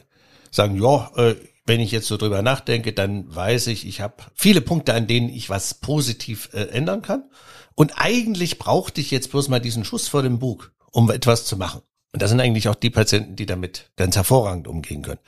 sagen, 0.50 0.80
ja, 0.80 1.10
äh, 1.16 1.34
wenn 1.66 1.80
ich 1.80 1.90
jetzt 1.90 2.06
so 2.06 2.16
drüber 2.16 2.42
nachdenke, 2.42 2.92
dann 2.92 3.34
weiß 3.34 3.66
ich, 3.66 3.86
ich 3.86 4.00
habe 4.00 4.14
viele 4.34 4.60
Punkte, 4.60 4.94
an 4.94 5.08
denen 5.08 5.28
ich 5.28 5.50
was 5.50 5.74
positiv 5.74 6.48
äh, 6.52 6.68
ändern 6.68 7.02
kann. 7.02 7.24
Und 7.74 7.94
eigentlich 7.96 8.58
brauchte 8.58 9.00
ich 9.00 9.10
jetzt 9.10 9.32
bloß 9.32 9.48
mal 9.48 9.60
diesen 9.60 9.84
Schuss 9.84 10.08
vor 10.08 10.22
dem 10.22 10.38
Bug, 10.38 10.72
um 10.92 11.10
etwas 11.10 11.44
zu 11.44 11.56
machen. 11.56 11.82
Und 12.12 12.22
das 12.22 12.30
sind 12.30 12.40
eigentlich 12.40 12.68
auch 12.68 12.76
die 12.76 12.90
Patienten, 12.90 13.36
die 13.36 13.46
damit 13.46 13.90
ganz 13.96 14.16
hervorragend 14.16 14.68
umgehen 14.68 15.02
können. 15.02 15.20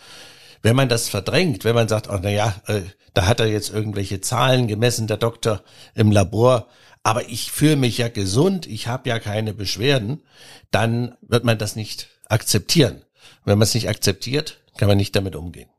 Wenn 0.62 0.76
man 0.76 0.88
das 0.88 1.08
verdrängt, 1.08 1.64
wenn 1.64 1.74
man 1.74 1.88
sagt, 1.88 2.08
oh, 2.08 2.18
na 2.22 2.30
ja, 2.30 2.54
äh, 2.66 2.82
da 3.14 3.26
hat 3.26 3.40
er 3.40 3.46
jetzt 3.46 3.70
irgendwelche 3.70 4.20
Zahlen 4.20 4.68
gemessen, 4.68 5.08
der 5.08 5.16
Doktor 5.16 5.62
im 5.94 6.12
Labor, 6.12 6.68
aber 7.02 7.28
ich 7.28 7.50
fühle 7.50 7.76
mich 7.76 7.98
ja 7.98 8.08
gesund, 8.08 8.66
ich 8.66 8.86
habe 8.86 9.08
ja 9.08 9.18
keine 9.18 9.54
Beschwerden, 9.54 10.22
dann 10.70 11.16
wird 11.20 11.44
man 11.44 11.58
das 11.58 11.76
nicht 11.76 12.08
akzeptieren. 12.28 13.02
wenn 13.44 13.58
man 13.58 13.64
es 13.64 13.74
nicht 13.74 13.88
akzeptiert, 13.88 14.60
kann 14.76 14.88
man 14.88 14.98
nicht 14.98 15.16
damit 15.16 15.34
umgehen. 15.34 15.70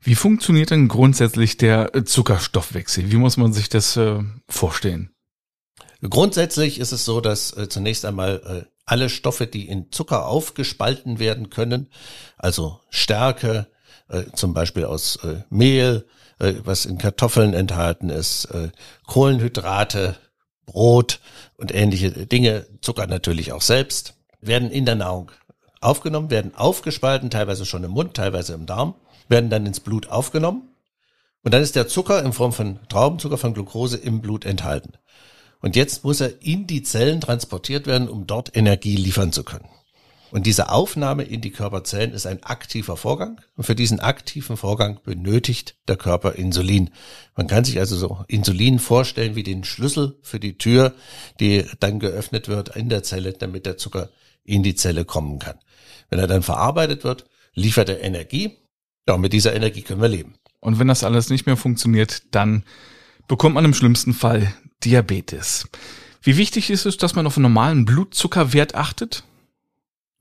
Wie 0.00 0.16
funktioniert 0.16 0.70
denn 0.70 0.88
grundsätzlich 0.88 1.56
der 1.56 1.94
äh, 1.94 2.04
Zuckerstoffwechsel? 2.04 3.12
Wie 3.12 3.16
muss 3.16 3.36
man 3.36 3.52
sich 3.52 3.68
das 3.68 3.96
äh, 3.96 4.20
vorstellen? 4.48 5.10
Grundsätzlich 6.02 6.80
ist 6.80 6.90
es 6.90 7.04
so, 7.04 7.20
dass 7.20 7.56
äh, 7.56 7.68
zunächst 7.68 8.04
einmal 8.04 8.66
äh, 8.66 8.68
alle 8.84 9.08
Stoffe, 9.08 9.46
die 9.46 9.68
in 9.68 9.92
Zucker 9.92 10.26
aufgespalten 10.26 11.20
werden 11.20 11.50
können, 11.50 11.88
also 12.36 12.80
Stärke, 12.90 13.68
äh, 14.08 14.24
zum 14.34 14.54
Beispiel 14.54 14.84
aus 14.84 15.16
äh, 15.16 15.42
Mehl, 15.50 16.06
was 16.64 16.86
in 16.86 16.98
Kartoffeln 16.98 17.54
enthalten 17.54 18.10
ist, 18.10 18.48
Kohlenhydrate, 19.06 20.16
Brot 20.66 21.20
und 21.56 21.72
ähnliche 21.72 22.10
Dinge, 22.10 22.66
Zucker 22.80 23.06
natürlich 23.06 23.52
auch 23.52 23.62
selbst, 23.62 24.14
werden 24.40 24.68
in 24.72 24.84
der 24.84 24.96
Nahrung 24.96 25.30
aufgenommen, 25.82 26.30
werden 26.30 26.54
aufgespalten, 26.54 27.30
teilweise 27.30 27.66
schon 27.66 27.84
im 27.84 27.90
Mund, 27.90 28.14
teilweise 28.14 28.54
im 28.54 28.66
Darm, 28.66 28.94
werden 29.28 29.50
dann 29.50 29.66
ins 29.66 29.80
Blut 29.80 30.08
aufgenommen. 30.08 30.68
Und 31.42 31.52
dann 31.52 31.62
ist 31.62 31.76
der 31.76 31.88
Zucker 31.88 32.22
in 32.22 32.32
Form 32.32 32.52
von 32.52 32.78
Traubenzucker, 32.88 33.38
von 33.38 33.54
Glucose 33.54 33.96
im 33.96 34.20
Blut 34.20 34.44
enthalten. 34.44 34.92
Und 35.60 35.76
jetzt 35.76 36.04
muss 36.04 36.20
er 36.20 36.42
in 36.42 36.66
die 36.66 36.82
Zellen 36.82 37.20
transportiert 37.20 37.86
werden, 37.86 38.08
um 38.08 38.26
dort 38.26 38.56
Energie 38.56 38.96
liefern 38.96 39.32
zu 39.32 39.44
können. 39.44 39.68
Und 40.32 40.46
diese 40.46 40.70
Aufnahme 40.70 41.24
in 41.24 41.42
die 41.42 41.50
Körperzellen 41.50 42.14
ist 42.14 42.24
ein 42.24 42.42
aktiver 42.42 42.96
Vorgang. 42.96 43.38
Und 43.54 43.64
für 43.64 43.74
diesen 43.74 44.00
aktiven 44.00 44.56
Vorgang 44.56 44.98
benötigt 45.04 45.76
der 45.88 45.96
Körper 45.96 46.36
Insulin. 46.36 46.88
Man 47.36 47.48
kann 47.48 47.66
sich 47.66 47.78
also 47.78 47.96
so 47.96 48.24
Insulin 48.28 48.78
vorstellen 48.78 49.36
wie 49.36 49.42
den 49.42 49.62
Schlüssel 49.62 50.18
für 50.22 50.40
die 50.40 50.56
Tür, 50.56 50.94
die 51.38 51.66
dann 51.80 52.00
geöffnet 52.00 52.48
wird 52.48 52.74
in 52.74 52.88
der 52.88 53.02
Zelle, 53.02 53.34
damit 53.34 53.66
der 53.66 53.76
Zucker 53.76 54.08
in 54.42 54.62
die 54.62 54.74
Zelle 54.74 55.04
kommen 55.04 55.38
kann. 55.38 55.58
Wenn 56.08 56.18
er 56.18 56.28
dann 56.28 56.42
verarbeitet 56.42 57.04
wird, 57.04 57.26
liefert 57.52 57.90
er 57.90 58.00
Energie. 58.00 58.56
Ja, 59.06 59.16
und 59.16 59.20
mit 59.20 59.34
dieser 59.34 59.54
Energie 59.54 59.82
können 59.82 60.00
wir 60.00 60.08
leben. 60.08 60.36
Und 60.60 60.78
wenn 60.78 60.88
das 60.88 61.04
alles 61.04 61.28
nicht 61.28 61.44
mehr 61.44 61.58
funktioniert, 61.58 62.22
dann 62.34 62.64
bekommt 63.28 63.54
man 63.54 63.66
im 63.66 63.74
schlimmsten 63.74 64.14
Fall 64.14 64.50
Diabetes. 64.82 65.68
Wie 66.22 66.38
wichtig 66.38 66.70
ist 66.70 66.86
es, 66.86 66.96
dass 66.96 67.14
man 67.14 67.26
auf 67.26 67.36
einen 67.36 67.42
normalen 67.42 67.84
Blutzuckerwert 67.84 68.74
achtet? 68.74 69.24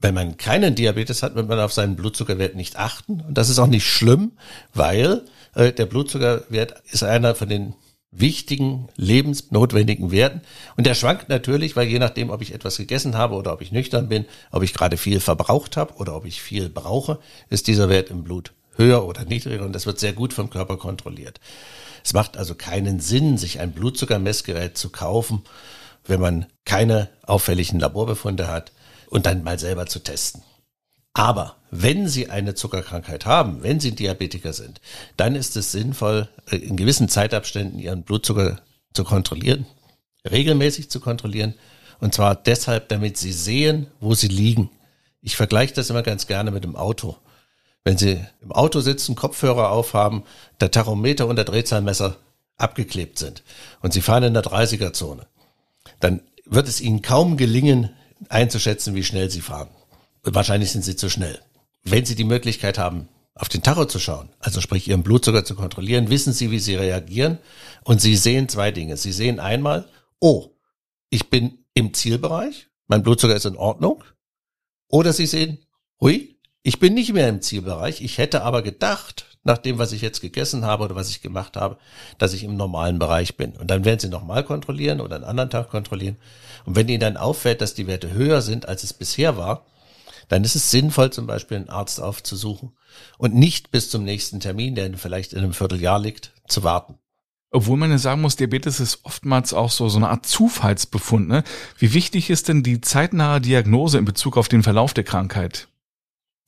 Wenn 0.01 0.15
man 0.15 0.38
keinen 0.38 0.74
Diabetes 0.74 1.22
hat, 1.22 1.36
wird 1.36 1.48
man 1.48 1.60
auf 1.60 1.74
seinen 1.74 1.96
Blutzuckerwert 1.96 2.55
nicht 2.55 2.77
achten. 2.77 3.22
Und 3.22 3.38
das 3.38 3.50
ist 3.50 3.60
auch 3.60 3.67
nicht 3.67 3.86
schlimm, 3.86 4.31
weil 4.74 5.24
äh, 5.53 5.72
der 5.72 5.86
Blutzuckerwert 5.86 6.81
ist 6.91 7.03
einer 7.03 7.36
von 7.36 7.48
den 7.48 7.75
wichtigen, 8.12 8.89
lebensnotwendigen 8.98 10.12
Werten. 10.12 10.41
Und 10.75 10.86
der 10.86 10.96
schwankt 10.96 11.29
natürlich, 11.29 11.75
weil 11.75 11.88
je 11.88 12.00
nachdem, 12.00 12.29
ob 12.29 12.41
ich 12.41 12.53
etwas 12.53 12.77
gegessen 12.77 13.15
habe 13.15 13.36
oder 13.36 13.53
ob 13.53 13.62
ich 13.62 13.72
nüchtern 13.72 14.10
bin, 14.10 14.25
ob 14.51 14.63
ich 14.63 14.74
gerade 14.74 14.98
viel 14.98 15.20
verbraucht 15.20 15.77
habe 15.77 15.93
oder 15.93 16.15
ob 16.15 16.25
ich 16.25 16.41
viel 16.41 16.67
brauche, 16.67 17.20
ist 17.50 17.67
dieser 17.67 17.88
Wert 17.88 18.10
im 18.10 18.24
Blut 18.24 18.53
höher 18.75 19.05
oder 19.05 19.24
niedriger. 19.24 19.63
Und 19.63 19.74
das 19.74 19.86
wird 19.86 20.00
sehr 20.00 20.13
gut 20.13 20.34
vom 20.34 20.50
Körper 20.50 20.77
kontrolliert. 20.77 21.39
Es 22.03 22.13
macht 22.13 22.38
also 22.38 22.55
keinen 22.55 23.00
Sinn, 23.00 23.38
sich 23.38 23.60
ein 23.60 23.72
Blutzuckermessgerät 23.72 24.77
zu 24.77 24.89
kaufen, 24.89 25.43
wenn 26.05 26.20
man 26.20 26.48
keine 26.65 27.10
auffälligen 27.22 27.79
Laborbefunde 27.79 28.48
hat 28.48 28.72
und 29.12 29.25
dann 29.25 29.44
mal 29.44 29.60
selber 29.60 29.86
zu 29.86 30.00
testen. 30.00 30.41
Aber 31.13 31.58
wenn 31.70 32.08
Sie 32.08 32.30
eine 32.30 32.56
Zuckerkrankheit 32.56 33.25
haben, 33.25 33.62
wenn 33.62 33.82
Sie 33.82 33.91
Diabetiker 33.91 34.53
sind, 34.53 34.80
dann 35.18 35.36
ist 35.36 35.58
es 35.58 35.72
sinnvoll, 35.72 36.30
äh, 36.50 36.56
in 36.56 36.77
gewissen 36.77 37.10
Zeitabständen 37.10 37.77
Ihren 37.77 38.03
Blutzucker 38.03 38.62
zu 38.94 39.03
kontrollieren, 39.03 39.65
regelmäßig 40.30 40.89
zu 40.89 41.01
kontrollieren. 41.01 41.53
Und 42.00 42.13
zwar 42.13 42.36
deshalb, 42.36 42.88
damit 42.88 43.18
Sie 43.18 43.34
sehen, 43.34 43.88
wo 44.00 44.15
Sie 44.15 44.30
liegen. 44.30 44.70
Ich 45.22 45.36
vergleiche 45.36 45.74
das 45.74 45.89
immer 45.89 46.03
ganz 46.03 46.25
gerne 46.25 46.50
mit 46.50 46.63
dem 46.63 46.77
Auto. 46.77 47.18
Wenn 47.84 47.98
Sie 47.98 48.25
im 48.41 48.53
Auto 48.53 48.80
sitzen, 48.80 49.15
Kopfhörer 49.15 49.72
aufhaben, 49.72 50.24
der 50.62 50.72
Tachometer 50.72 51.27
und 51.27 51.36
der 51.36 51.46
Drehzahlmesser 51.46 52.15
abgeklebt 52.58 53.20
sind 53.20 53.44
und 53.82 53.91
Sie 53.91 54.01
fahren 54.01 54.24
in 54.24 54.34
der 54.34 54.44
30er-Zone, 54.44 55.27
dann 56.00 56.22
wird 56.46 56.70
es 56.70 56.80
Ihnen 56.80 57.01
kaum 57.01 57.36
gelingen, 57.36 57.89
einzuschätzen, 58.30 58.96
wie 58.96 59.04
schnell 59.04 59.30
Sie 59.30 59.42
fahren. 59.42 59.70
Wahrscheinlich 60.24 60.72
sind 60.72 60.84
Sie 60.84 60.96
zu 60.96 61.10
schnell. 61.10 61.40
Wenn 61.84 62.06
Sie 62.06 62.16
die 62.16 62.24
Möglichkeit 62.24 62.78
haben, 62.78 63.08
auf 63.34 63.50
den 63.50 63.63
Tacho 63.63 63.86
zu 63.86 64.00
schauen, 64.00 64.30
also 64.40 64.62
sprich 64.62 64.88
Ihren 64.88 65.04
Blutzucker 65.04 65.46
zu 65.46 65.56
kontrollieren, 65.56 66.10
wissen 66.10 66.34
Sie, 66.34 66.51
wie 66.51 66.60
Sie 66.60 66.75
reagieren 66.75 67.40
und 67.84 68.01
Sie 68.01 68.16
sehen 68.16 68.50
zwei 68.50 68.72
Dinge. 68.72 68.98
Sie 68.98 69.12
sehen 69.12 69.40
einmal, 69.40 69.88
oh, 70.20 70.50
ich 71.10 71.30
bin 71.30 71.66
im 71.74 71.94
Zielbereich, 71.94 72.68
mein 72.88 73.04
Blutzucker 73.04 73.36
ist 73.36 73.46
in 73.46 73.56
Ordnung. 73.56 74.04
Oder 74.88 75.13
Sie 75.13 75.25
sehen, 75.25 75.60
hui, 76.00 76.38
ich 76.63 76.80
bin 76.80 76.94
nicht 76.94 77.13
mehr 77.13 77.30
im 77.30 77.42
Zielbereich. 77.42 78.01
Ich 78.01 78.18
hätte 78.18 78.44
aber 78.44 78.62
gedacht, 78.62 79.30
nach 79.43 79.57
dem, 79.57 79.79
was 79.79 79.91
ich 79.91 80.01
jetzt 80.01 80.21
gegessen 80.21 80.65
habe 80.65 80.83
oder 80.83 80.95
was 80.95 81.10
ich 81.10 81.21
gemacht 81.21 81.57
habe, 81.57 81.77
dass 82.17 82.33
ich 82.33 82.43
im 82.43 82.57
normalen 82.57 83.00
Bereich 83.00 83.38
bin. 83.38 83.53
Und 83.53 83.71
dann 83.71 83.86
werden 83.86 84.00
Sie 84.00 84.10
nochmal 84.10 84.43
kontrollieren 84.43 85.01
oder 85.01 85.15
einen 85.15 85.25
anderen 85.25 85.50
Tag 85.50 85.69
kontrollieren. 85.69 86.17
Und 86.65 86.75
wenn 86.75 86.88
Ihnen 86.88 87.00
dann 87.00 87.17
auffällt, 87.17 87.62
dass 87.62 87.74
die 87.74 87.88
Werte 87.88 88.12
höher 88.13 88.41
sind, 88.41 88.67
als 88.67 88.83
es 88.83 88.93
bisher 88.93 89.38
war, 89.38 89.65
dann 90.27 90.43
ist 90.43 90.55
es 90.55 90.71
sinnvoll, 90.71 91.12
zum 91.12 91.27
Beispiel 91.27 91.57
einen 91.57 91.69
Arzt 91.69 92.00
aufzusuchen 92.00 92.71
und 93.17 93.33
nicht 93.33 93.71
bis 93.71 93.89
zum 93.89 94.03
nächsten 94.03 94.39
Termin, 94.39 94.75
der 94.75 94.98
vielleicht 94.98 95.33
in 95.33 95.39
einem 95.39 95.53
Vierteljahr 95.53 96.00
liegt, 96.00 96.31
zu 96.48 96.63
warten. 96.63 96.98
Obwohl 97.53 97.77
man 97.77 97.91
ja 97.91 97.98
sagen 97.98 98.21
muss, 98.21 98.38
Diabetes 98.38 98.79
ist 98.79 99.00
oftmals 99.03 99.53
auch 99.53 99.71
so, 99.71 99.89
so 99.89 99.98
eine 99.98 100.07
Art 100.07 100.25
Zufallsbefund. 100.25 101.27
Ne? 101.27 101.43
Wie 101.77 101.93
wichtig 101.93 102.29
ist 102.29 102.48
denn 102.48 102.63
die 102.63 102.79
zeitnahe 102.79 103.41
Diagnose 103.41 103.98
in 103.98 104.05
Bezug 104.05 104.38
auf 104.38 104.48
den 104.48 104.63
Verlauf 104.63 104.93
der 104.93 105.03
Krankheit? 105.03 105.67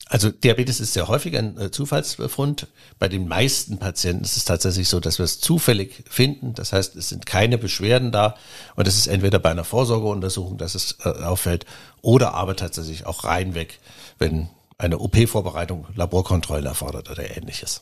Also 0.06 0.30
Diabetes 0.30 0.80
ist 0.80 0.92
sehr 0.92 1.08
häufig 1.08 1.36
ein 1.36 1.58
äh, 1.58 1.70
Zufallsbefund. 1.70 2.66
Bei 2.98 3.08
den 3.08 3.26
meisten 3.26 3.78
Patienten 3.78 4.24
ist 4.24 4.36
es 4.36 4.44
tatsächlich 4.44 4.88
so, 4.88 5.00
dass 5.00 5.18
wir 5.18 5.24
es 5.24 5.40
zufällig 5.40 6.04
finden. 6.08 6.54
Das 6.54 6.72
heißt, 6.72 6.94
es 6.96 7.08
sind 7.08 7.24
keine 7.24 7.56
Beschwerden 7.56 8.12
da 8.12 8.36
und 8.76 8.86
es 8.86 8.98
ist 8.98 9.06
entweder 9.06 9.38
bei 9.38 9.50
einer 9.50 9.64
Vorsorgeuntersuchung, 9.64 10.58
dass 10.58 10.74
es 10.74 10.98
äh, 11.04 11.08
auffällt, 11.08 11.64
oder 12.02 12.34
aber 12.34 12.54
tatsächlich 12.54 13.06
auch 13.06 13.24
reinweg, 13.24 13.80
wenn 14.18 14.50
eine 14.76 14.98
OP-Vorbereitung 14.98 15.86
Laborkontrolle 15.94 16.68
erfordert 16.68 17.10
oder 17.10 17.34
ähnliches. 17.36 17.80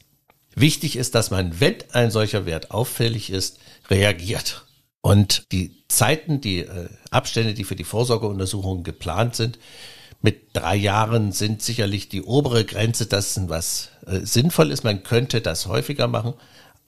Wichtig 0.54 0.96
ist, 0.96 1.14
dass 1.14 1.30
man, 1.30 1.60
wenn 1.60 1.76
ein 1.92 2.10
solcher 2.10 2.46
Wert 2.46 2.70
auffällig 2.70 3.30
ist, 3.30 3.58
reagiert. 3.90 4.64
Und 5.00 5.50
die 5.50 5.82
Zeiten, 5.88 6.40
die 6.40 6.60
äh, 6.60 6.88
Abstände, 7.10 7.54
die 7.54 7.64
für 7.64 7.74
die 7.74 7.84
Vorsorgeuntersuchungen 7.84 8.84
geplant 8.84 9.34
sind, 9.34 9.58
mit 10.22 10.54
drei 10.54 10.76
Jahren 10.76 11.32
sind 11.32 11.62
sicherlich 11.62 12.08
die 12.08 12.22
obere 12.22 12.64
Grenze 12.64 13.06
dessen, 13.06 13.48
was 13.48 13.90
äh, 14.06 14.20
sinnvoll 14.20 14.70
ist. 14.70 14.84
Man 14.84 15.02
könnte 15.02 15.40
das 15.40 15.66
häufiger 15.66 16.08
machen. 16.08 16.34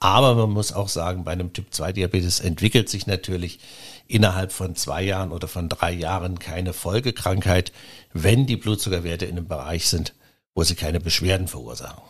Aber 0.00 0.34
man 0.34 0.50
muss 0.50 0.72
auch 0.72 0.88
sagen, 0.88 1.24
bei 1.24 1.32
einem 1.32 1.52
Typ-2-Diabetes 1.52 2.40
entwickelt 2.40 2.88
sich 2.88 3.06
natürlich 3.06 3.58
innerhalb 4.06 4.52
von 4.52 4.76
zwei 4.76 5.02
Jahren 5.02 5.32
oder 5.32 5.48
von 5.48 5.68
drei 5.68 5.92
Jahren 5.92 6.38
keine 6.38 6.72
Folgekrankheit, 6.72 7.72
wenn 8.12 8.46
die 8.46 8.56
Blutzuckerwerte 8.56 9.24
in 9.24 9.38
einem 9.38 9.48
Bereich 9.48 9.88
sind, 9.88 10.14
wo 10.54 10.62
sie 10.62 10.74
keine 10.74 11.00
Beschwerden 11.00 11.48
verursachen. 11.48 12.02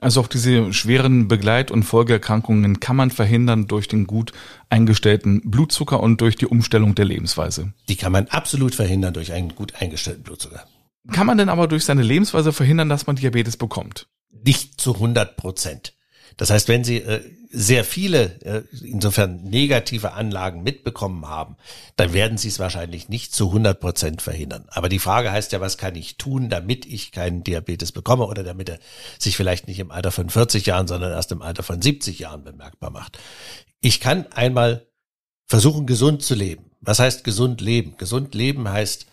Also 0.00 0.20
auch 0.20 0.28
diese 0.28 0.72
schweren 0.72 1.26
Begleit- 1.26 1.72
und 1.72 1.82
Folgeerkrankungen 1.82 2.78
kann 2.78 2.94
man 2.94 3.10
verhindern 3.10 3.66
durch 3.66 3.88
den 3.88 4.06
gut 4.06 4.32
eingestellten 4.70 5.42
Blutzucker 5.50 6.00
und 6.00 6.20
durch 6.20 6.36
die 6.36 6.46
Umstellung 6.46 6.94
der 6.94 7.04
Lebensweise. 7.04 7.72
Die 7.88 7.96
kann 7.96 8.12
man 8.12 8.28
absolut 8.28 8.76
verhindern 8.76 9.12
durch 9.12 9.32
einen 9.32 9.56
gut 9.56 9.74
eingestellten 9.80 10.22
Blutzucker. 10.22 10.64
Kann 11.10 11.26
man 11.26 11.38
denn 11.38 11.48
aber 11.48 11.66
durch 11.66 11.84
seine 11.84 12.02
Lebensweise 12.02 12.52
verhindern, 12.52 12.88
dass 12.88 13.06
man 13.06 13.16
Diabetes 13.16 13.56
bekommt? 13.56 14.06
Nicht 14.30 14.80
zu 14.80 14.94
100 14.94 15.36
Prozent. 15.36 15.94
Das 16.38 16.50
heißt, 16.50 16.68
wenn 16.68 16.84
Sie 16.84 16.98
äh, 16.98 17.20
sehr 17.50 17.84
viele, 17.84 18.40
äh, 18.42 18.62
insofern 18.82 19.42
negative 19.42 20.12
Anlagen 20.12 20.62
mitbekommen 20.62 21.26
haben, 21.26 21.56
dann 21.96 22.12
werden 22.12 22.38
Sie 22.38 22.48
es 22.48 22.60
wahrscheinlich 22.60 23.08
nicht 23.08 23.34
zu 23.34 23.48
100 23.48 23.78
Prozent 23.78 24.22
verhindern. 24.22 24.64
Aber 24.68 24.88
die 24.88 25.00
Frage 25.00 25.32
heißt 25.32 25.52
ja, 25.52 25.60
was 25.60 25.78
kann 25.78 25.96
ich 25.96 26.16
tun, 26.16 26.48
damit 26.48 26.86
ich 26.86 27.10
keinen 27.10 27.42
Diabetes 27.42 27.90
bekomme 27.90 28.26
oder 28.26 28.44
damit 28.44 28.68
er 28.68 28.78
sich 29.18 29.36
vielleicht 29.36 29.66
nicht 29.66 29.80
im 29.80 29.90
Alter 29.90 30.12
von 30.12 30.30
40 30.30 30.64
Jahren, 30.64 30.86
sondern 30.86 31.10
erst 31.10 31.32
im 31.32 31.42
Alter 31.42 31.64
von 31.64 31.82
70 31.82 32.20
Jahren 32.20 32.44
bemerkbar 32.44 32.90
macht. 32.90 33.18
Ich 33.80 33.98
kann 33.98 34.30
einmal 34.32 34.86
versuchen, 35.46 35.86
gesund 35.86 36.22
zu 36.22 36.36
leben. 36.36 36.70
Was 36.80 37.00
heißt 37.00 37.24
gesund 37.24 37.60
leben? 37.60 37.96
Gesund 37.98 38.36
leben 38.36 38.68
heißt 38.68 39.06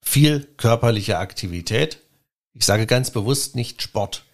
viel 0.00 0.46
körperliche 0.56 1.18
Aktivität. 1.18 1.98
Ich 2.54 2.64
sage 2.64 2.86
ganz 2.86 3.10
bewusst 3.10 3.56
nicht 3.56 3.82
Sport. 3.82 4.24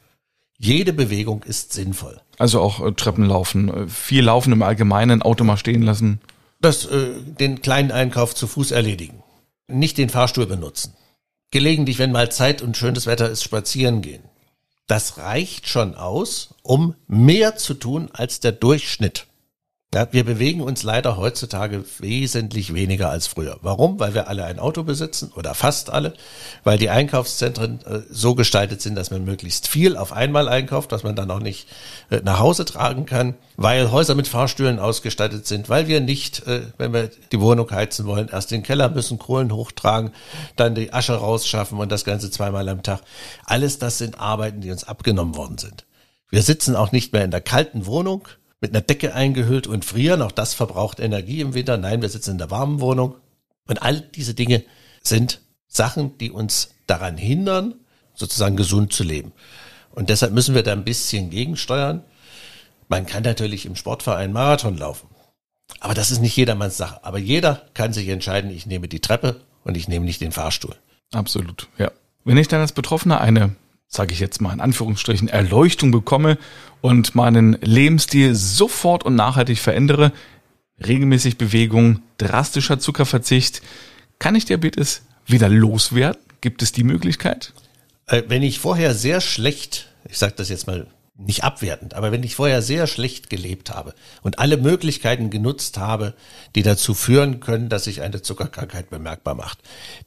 Jede 0.59 0.93
Bewegung 0.93 1.45
ist 1.45 1.73
sinnvoll. 1.73 2.21
Also 2.37 2.61
auch 2.61 2.85
äh, 2.85 2.93
Treppen 2.93 3.25
laufen, 3.25 3.69
äh, 3.69 3.89
viel 3.89 4.25
laufen 4.25 4.53
im 4.53 4.63
Allgemeinen, 4.63 5.23
Auto 5.23 5.45
mal 5.45 5.57
stehen 5.57 5.83
lassen. 5.83 6.21
Das, 6.61 6.85
äh, 6.87 7.11
den 7.23 7.63
kleinen 7.63 7.93
Einkauf 7.93 8.35
zu 8.35 8.49
Fuß 8.49 8.73
erledigen. 8.73 9.23
Nicht 9.69 9.99
den 9.99 10.11
Fahrstuhl 10.11 10.47
benutzen. 10.47 10.95
Gelegentlich, 11.53 12.01
wenn 12.01 12.11
mal 12.11 12.33
Zeit 12.33 12.61
und 12.61 12.77
schönes 12.77 13.07
Wetter 13.07 13.31
ist, 13.31 13.45
spazieren 13.45 14.03
gehen. 14.03 14.25
Das 14.89 15.19
reicht 15.19 15.69
schon 15.69 15.95
aus, 15.95 16.55
um 16.63 16.95
mehr 17.07 17.57
zu 17.57 17.75
tun 17.75 18.11
als 18.13 18.41
der 18.41 18.53
Durchschnitt. 18.53 19.28
Ja, 19.95 20.07
wir 20.11 20.25
bewegen 20.25 20.61
uns 20.61 20.83
leider 20.83 21.17
heutzutage 21.17 21.83
wesentlich 21.99 22.75
weniger 22.75 23.09
als 23.09 23.27
früher. 23.27 23.59
Warum? 23.63 23.99
Weil 23.99 24.13
wir 24.13 24.29
alle 24.29 24.45
ein 24.45 24.59
Auto 24.59 24.83
besitzen 24.83 25.33
oder 25.35 25.55
fast 25.55 25.89
alle, 25.89 26.13
weil 26.63 26.77
die 26.77 26.91
Einkaufszentren 26.91 27.81
äh, 27.87 28.01
so 28.11 28.35
gestaltet 28.35 28.83
sind, 28.83 28.97
dass 28.97 29.11
man 29.11 29.25
möglichst 29.25 29.67
viel 29.67 29.97
auf 29.97 30.13
einmal 30.13 30.47
einkauft, 30.47 30.93
was 30.93 31.05
man 31.05 31.17
dann 31.17 31.31
auch 31.31 31.41
nicht 31.41 31.69
äh, 32.11 32.21
nach 32.23 32.39
Hause 32.39 32.67
tragen 32.67 33.07
kann, 33.07 33.35
weil 33.57 33.91
Häuser 33.91 34.15
mit 34.15 34.29
Fahrstühlen 34.29 34.79
ausgestattet 34.79 35.47
sind, 35.47 35.71
weil 35.71 35.89
wir 35.89 36.03
nicht, 36.03 36.47
äh, 36.47 36.65
wenn 36.77 36.93
wir 36.93 37.09
die 37.33 37.41
Wohnung 37.41 37.71
heizen 37.71 38.05
wollen, 38.05 38.29
erst 38.29 38.51
den 38.51 38.63
Keller 38.63 38.91
müssen, 38.91 39.19
Kohlen 39.19 39.53
hochtragen, 39.53 40.11
dann 40.57 40.75
die 40.75 40.93
Asche 40.93 41.15
rausschaffen 41.15 41.79
und 41.79 41.91
das 41.91 42.05
Ganze 42.05 42.31
zweimal 42.31 42.69
am 42.69 42.83
Tag. 42.83 43.01
Alles 43.47 43.79
das 43.79 43.97
sind 43.97 44.21
Arbeiten, 44.21 44.61
die 44.61 44.71
uns 44.71 44.85
abgenommen 44.85 45.35
worden 45.35 45.57
sind. 45.57 45.87
Wir 46.29 46.43
sitzen 46.43 46.77
auch 46.77 46.93
nicht 46.93 47.15
mehr 47.15 47.25
in 47.25 47.31
der 47.31 47.41
kalten 47.41 47.87
Wohnung, 47.87 48.29
mit 48.61 48.71
einer 48.71 48.81
Decke 48.81 49.15
eingehüllt 49.15 49.67
und 49.67 49.85
frieren. 49.85 50.23
Auch 50.23 50.33
das 50.33 50.55
verbraucht 50.55 51.01
Energie 51.01 51.41
im 51.41 51.55
Winter. 51.55 51.77
Nein, 51.77 52.03
wir 52.03 52.09
sitzen 52.09 52.33
in 52.33 52.39
der 52.39 52.51
warmen 52.51 52.81
Wohnung. 52.81 53.17
Und 53.67 53.83
all 53.83 54.01
diese 54.01 54.35
Dinge 54.35 54.65
sind 55.03 55.41
Sachen, 55.69 56.19
die 56.19 56.31
uns 56.31 56.71
daran 56.87 57.17
hindern, 57.17 57.75
sozusagen 58.15 58.57
gesund 58.57 58.93
zu 58.93 59.05
leben. 59.05 59.33
Und 59.91 60.11
deshalb 60.11 60.33
müssen 60.33 60.55
wir 60.55 60.63
da 60.63 60.73
ein 60.73 60.85
bisschen 60.85 61.31
gegensteuern. 61.31 62.03
Man 62.89 63.07
kann 63.07 63.23
natürlich 63.23 63.67
im 63.67 63.77
Sportverein 63.77 64.33
Marathon 64.33 64.77
laufen. 64.77 65.09
Aber 65.81 65.95
das 65.95 66.11
ist 66.11 66.21
nicht 66.21 66.37
jedermanns 66.37 66.77
Sache. 66.77 67.05
Aber 67.05 67.19
jeder 67.19 67.67
kann 67.75 67.93
sich 67.93 68.09
entscheiden, 68.09 68.51
ich 68.51 68.67
nehme 68.67 68.89
die 68.89 69.01
Treppe 69.01 69.43
und 69.65 69.77
ich 69.77 69.87
nehme 69.87 70.07
nicht 70.07 70.21
den 70.21 70.33
Fahrstuhl. 70.33 70.75
Absolut, 71.13 71.69
ja. 71.79 71.91
Wenn 72.25 72.37
ich 72.37 72.49
dann 72.49 72.61
als 72.61 72.73
Betroffener 72.73 73.21
eine, 73.21 73.55
sage 73.89 74.13
ich 74.13 74.21
jetzt 74.21 74.41
mal 74.41 74.53
in 74.53 74.61
Anführungsstrichen, 74.61 75.29
Erleuchtung 75.29 75.91
bekomme 75.91 76.39
und 76.81 77.15
meinen 77.15 77.55
Lebensstil 77.63 78.35
sofort 78.35 79.05
und 79.05 79.15
nachhaltig 79.15 79.59
verändere, 79.59 80.13
regelmäßig 80.87 81.39
Bewegung, 81.39 82.03
drastischer 82.19 82.79
Zuckerverzicht, 82.79 83.63
kann 84.19 84.35
ich 84.35 84.45
Diabetes 84.45 85.03
wieder 85.27 85.49
loswerden? 85.49 86.21
Gibt 86.41 86.63
es 86.63 86.71
die 86.71 86.85
Möglichkeit? 86.85 87.53
Äh, 88.07 88.23
wenn 88.29 88.43
ich 88.43 88.61
vorher 88.61 88.95
sehr 88.95 89.21
schlecht, 89.21 89.89
ich 90.09 90.19
sage 90.19 90.35
das 90.37 90.51
jetzt 90.51 90.67
mal 90.67 90.87
nicht 91.17 91.43
abwertend, 91.43 91.95
aber 91.95 92.13
wenn 92.13 92.23
ich 92.23 92.37
vorher 92.37 92.63
sehr 92.63 92.87
schlecht 92.87 93.29
gelebt 93.29 93.71
habe 93.71 93.93
und 94.23 94.39
alle 94.39 94.57
Möglichkeiten 94.57 95.31
genutzt 95.31 95.77
habe, 95.77 96.15
die 96.55 96.63
dazu 96.63 96.95
führen 96.95 97.41
können, 97.41 97.69
dass 97.69 97.85
sich 97.85 98.03
eine 98.03 98.23
Zuckerkrankheit 98.23 98.89
bemerkbar 98.89 99.35
macht, 99.35 99.59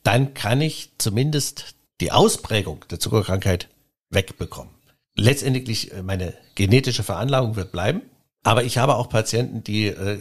dann 0.03 0.33
kann 0.33 0.61
ich 0.61 0.91
zumindest 0.97 1.75
die 2.01 2.11
Ausprägung 2.11 2.83
der 2.89 2.99
Zuckerkrankheit 2.99 3.69
wegbekommen. 4.09 4.73
Letztendlich 5.15 5.93
äh, 5.93 6.01
meine 6.03 6.33
genetische 6.55 7.03
Veranlagung 7.03 7.55
wird 7.55 7.71
bleiben, 7.71 8.01
aber 8.43 8.63
ich 8.63 8.77
habe 8.77 8.95
auch 8.95 9.07
Patienten, 9.07 9.63
die 9.63 9.87
äh, 9.87 10.19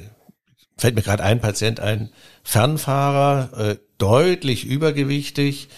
fällt 0.76 0.94
mir 0.94 1.02
gerade 1.02 1.24
ein 1.24 1.40
Patient 1.40 1.80
ein, 1.80 2.10
Fernfahrer, 2.42 3.58
äh, 3.58 3.76
deutlich 3.98 4.64
übergewichtig, 4.64 5.68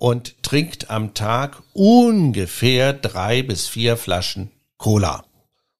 und 0.00 0.42
trinkt 0.42 0.88
am 0.88 1.12
Tag 1.12 1.62
ungefähr 1.74 2.94
drei 2.94 3.42
bis 3.42 3.68
vier 3.68 3.98
Flaschen 3.98 4.50
Cola. 4.78 5.26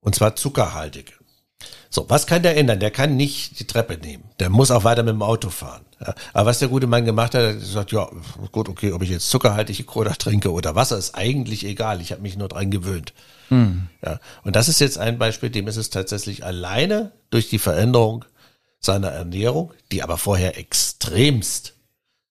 Und 0.01 0.15
zwar 0.15 0.37
zuckerhaltige. 0.37 1.15
So, 1.89 2.05
was 2.11 2.27
kann 2.27 2.43
der 2.43 2.59
ändern? 2.59 2.81
Der 2.81 2.91
kann 2.91 3.17
nicht 3.17 3.59
die 3.59 3.67
Treppe 3.67 3.97
nehmen. 3.97 4.25
Der 4.39 4.51
muss 4.51 4.71
auch 4.71 4.85
weiter 4.85 5.03
mit 5.03 5.15
dem 5.15 5.23
Auto 5.23 5.49
fahren. 5.49 5.87
Ja, 6.01 6.15
aber 6.33 6.51
was 6.51 6.59
der 6.59 6.69
gute 6.69 6.87
Mann 6.87 7.05
gemacht 7.05 7.35
hat, 7.35 7.43
er 7.43 7.49
hat 7.51 7.61
gesagt, 7.61 7.93
ja, 7.93 8.09
gut, 8.53 8.69
okay, 8.71 8.93
ob 8.93 9.03
ich 9.03 9.11
jetzt 9.11 9.29
zuckerhaltige 9.29 9.85
Cola 9.85 10.15
trinke 10.15 10.51
oder 10.51 10.75
Wasser, 10.75 10.97
ist 10.97 11.15
eigentlich 11.15 11.65
egal. 11.65 12.01
Ich 12.01 12.11
habe 12.11 12.23
mich 12.23 12.39
nur 12.39 12.49
dran 12.49 12.71
gewöhnt. 12.71 13.13
Hm. 13.49 13.89
Ja, 14.05 14.19
und 14.43 14.57
das 14.57 14.69
ist 14.69 14.81
jetzt 14.81 14.97
ein 14.97 15.19
Beispiel, 15.19 15.51
dem 15.51 15.69
ist 15.69 15.77
es 15.77 15.91
tatsächlich 15.91 16.45
alleine 16.45 17.13
durch 17.29 17.51
die 17.51 17.59
Veränderung 17.59 18.25
seiner 18.81 19.09
Ernährung, 19.09 19.75
die 19.93 20.03
aber 20.03 20.17
vorher 20.17 20.57
extremst 20.57 21.75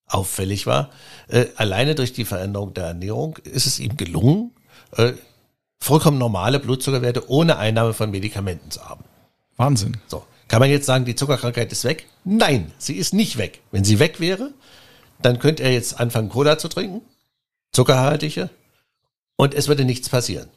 auffällig 0.08 0.66
war. 0.66 0.90
Äh, 1.28 1.46
alleine 1.56 1.94
durch 1.94 2.12
die 2.12 2.26
Veränderung 2.26 2.74
der 2.74 2.86
Ernährung 2.86 3.38
ist 3.44 3.68
es 3.68 3.80
ihm 3.80 3.98
gelungen, 3.98 4.52
äh, 4.98 5.14
vollkommen 5.80 6.18
normale 6.18 6.60
Blutzuckerwerte 6.60 7.30
ohne 7.30 7.58
Einnahme 7.58 7.94
von 7.94 8.10
Medikamenten 8.10 8.72
zu 8.72 8.88
haben. 8.90 9.04
Wahnsinn. 9.58 9.98
So. 10.08 10.26
Kann 10.50 10.60
man 10.60 10.70
jetzt 10.70 10.88
sagen, 10.88 11.06
die 11.06 11.16
Zuckerkrankheit 11.16 11.72
ist 11.72 11.86
weg? 11.86 12.08
Nein, 12.26 12.74
sie 12.78 12.96
ist 12.96 13.14
nicht 13.14 13.38
weg. 13.38 13.62
Wenn 13.72 13.86
sie 13.86 14.00
weg 14.00 14.20
wäre, 14.20 14.52
dann 15.22 15.40
könnte 15.40 15.64
er 15.64 15.72
jetzt 15.72 16.00
anfangen, 16.00 16.30
Cola 16.30 16.58
zu 16.58 16.68
trinken, 16.68 17.02
zuckerhaltige, 17.72 18.50
und 19.38 19.54
es 19.54 19.70
würde 19.70 19.86
nichts 19.86 20.10
passieren. 20.10 20.50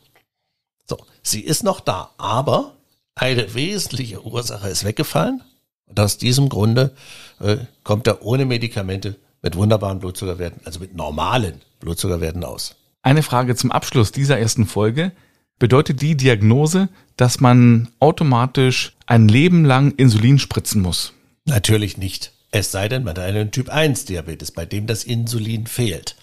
So, 0.89 0.99
sie 1.23 1.41
ist 1.41 1.63
noch 1.63 1.79
da, 1.79 2.11
aber 2.19 2.75
eine 3.15 3.55
wesentliche 3.55 4.25
Ursache 4.27 4.69
ist 4.69 4.83
weggefallen. 4.83 5.43
Und 5.87 6.01
aus 6.01 6.19
diesem 6.19 6.49
Grunde 6.49 6.97
äh, 7.39 7.59
kommt 7.85 8.07
er 8.07 8.23
ohne 8.23 8.45
Medikamente 8.45 9.17
mit 9.43 9.57
wunderbaren 9.57 9.99
Blutzuckerwerten, 9.99 10.63
also 10.65 10.81
mit 10.81 10.97
normalen 10.97 11.61
Blutzuckerwerten 11.81 12.43
aus. 12.45 12.77
Eine 13.03 13.23
Frage 13.23 13.55
zum 13.57 13.71
Abschluss 13.71 14.11
dieser 14.11 14.39
ersten 14.39 14.67
Folge. 14.67 15.13
Bedeutet 15.59 16.03
die 16.03 16.17
Diagnose, 16.17 16.89
dass 17.17 17.41
man 17.41 17.89
automatisch 18.01 18.97
ein 19.07 19.29
Leben 19.29 19.65
lang 19.65 19.93
Insulin 19.93 20.39
spritzen 20.39 20.83
muss? 20.83 21.13
Natürlich 21.45 21.97
nicht. 21.97 22.33
Es 22.51 22.71
sei 22.71 22.89
denn, 22.89 23.05
man 23.05 23.17
hat 23.17 23.25
einen 23.25 23.51
Typ 23.51 23.71
1 23.71 24.05
Diabetes, 24.05 24.51
bei 24.51 24.67
dem 24.67 24.87
das 24.87 25.05
Insulin 25.05 25.67
fehlt. 25.67 26.17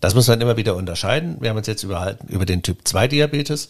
Das 0.00 0.14
muss 0.14 0.28
man 0.28 0.40
immer 0.40 0.56
wieder 0.56 0.76
unterscheiden. 0.76 1.36
Wir 1.40 1.50
haben 1.50 1.56
uns 1.56 1.66
jetzt 1.66 1.82
überhalten 1.82 2.28
über 2.28 2.46
den 2.46 2.62
Typ 2.62 2.86
2 2.86 3.08
Diabetes. 3.08 3.68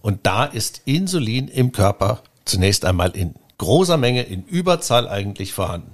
Und 0.00 0.26
da 0.26 0.44
ist 0.44 0.82
Insulin 0.86 1.48
im 1.48 1.72
Körper 1.72 2.22
zunächst 2.44 2.84
einmal 2.84 3.10
in 3.10 3.34
großer 3.58 3.98
Menge, 3.98 4.22
in 4.22 4.44
Überzahl 4.44 5.06
eigentlich 5.06 5.52
vorhanden. 5.52 5.92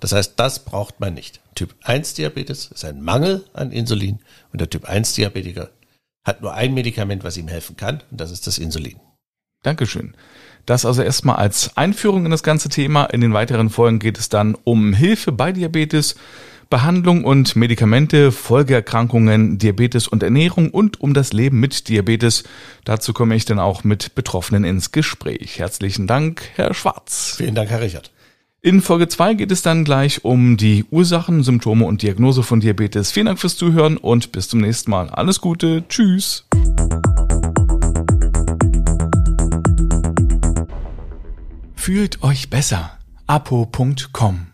Das 0.00 0.12
heißt, 0.12 0.34
das 0.36 0.64
braucht 0.64 1.00
man 1.00 1.14
nicht. 1.14 1.40
Typ 1.54 1.74
1 1.82 2.14
Diabetes 2.14 2.70
ist 2.72 2.84
ein 2.84 3.00
Mangel 3.02 3.44
an 3.52 3.72
Insulin 3.72 4.18
und 4.52 4.60
der 4.60 4.70
Typ 4.70 4.84
1 4.84 5.14
Diabetiker 5.14 5.70
hat 6.28 6.42
nur 6.42 6.54
ein 6.54 6.74
Medikament, 6.74 7.24
was 7.24 7.36
ihm 7.36 7.48
helfen 7.48 7.76
kann 7.76 8.02
und 8.10 8.20
das 8.20 8.30
ist 8.30 8.46
das 8.46 8.58
Insulin. 8.58 9.00
Dankeschön. 9.64 10.14
Das 10.66 10.84
also 10.84 11.02
erstmal 11.02 11.36
als 11.36 11.76
Einführung 11.76 12.26
in 12.26 12.30
das 12.30 12.42
ganze 12.42 12.68
Thema. 12.68 13.06
In 13.06 13.20
den 13.20 13.32
weiteren 13.32 13.70
Folgen 13.70 13.98
geht 13.98 14.18
es 14.18 14.28
dann 14.28 14.54
um 14.64 14.92
Hilfe 14.92 15.32
bei 15.32 15.50
Diabetes, 15.50 16.14
Behandlung 16.70 17.24
und 17.24 17.56
Medikamente, 17.56 18.30
Folgeerkrankungen, 18.30 19.56
Diabetes 19.56 20.06
und 20.06 20.22
Ernährung 20.22 20.70
und 20.70 21.00
um 21.00 21.14
das 21.14 21.32
Leben 21.32 21.58
mit 21.58 21.88
Diabetes. 21.88 22.44
Dazu 22.84 23.14
komme 23.14 23.34
ich 23.34 23.46
dann 23.46 23.58
auch 23.58 23.84
mit 23.84 24.14
Betroffenen 24.14 24.64
ins 24.64 24.92
Gespräch. 24.92 25.58
Herzlichen 25.58 26.06
Dank, 26.06 26.42
Herr 26.56 26.74
Schwarz. 26.74 27.34
Vielen 27.38 27.54
Dank, 27.54 27.70
Herr 27.70 27.80
Richard. 27.80 28.10
In 28.60 28.80
Folge 28.80 29.06
2 29.06 29.34
geht 29.34 29.52
es 29.52 29.62
dann 29.62 29.84
gleich 29.84 30.24
um 30.24 30.56
die 30.56 30.84
Ursachen, 30.90 31.44
Symptome 31.44 31.84
und 31.84 32.02
Diagnose 32.02 32.42
von 32.42 32.58
Diabetes. 32.58 33.12
Vielen 33.12 33.26
Dank 33.26 33.38
fürs 33.38 33.56
Zuhören 33.56 33.96
und 33.96 34.32
bis 34.32 34.48
zum 34.48 34.60
nächsten 34.60 34.90
Mal. 34.90 35.10
Alles 35.10 35.40
Gute, 35.40 35.84
tschüss. 35.88 36.44
Fühlt 41.76 42.22
euch 42.24 42.50
besser. 42.50 42.98
apo.com 43.28 44.48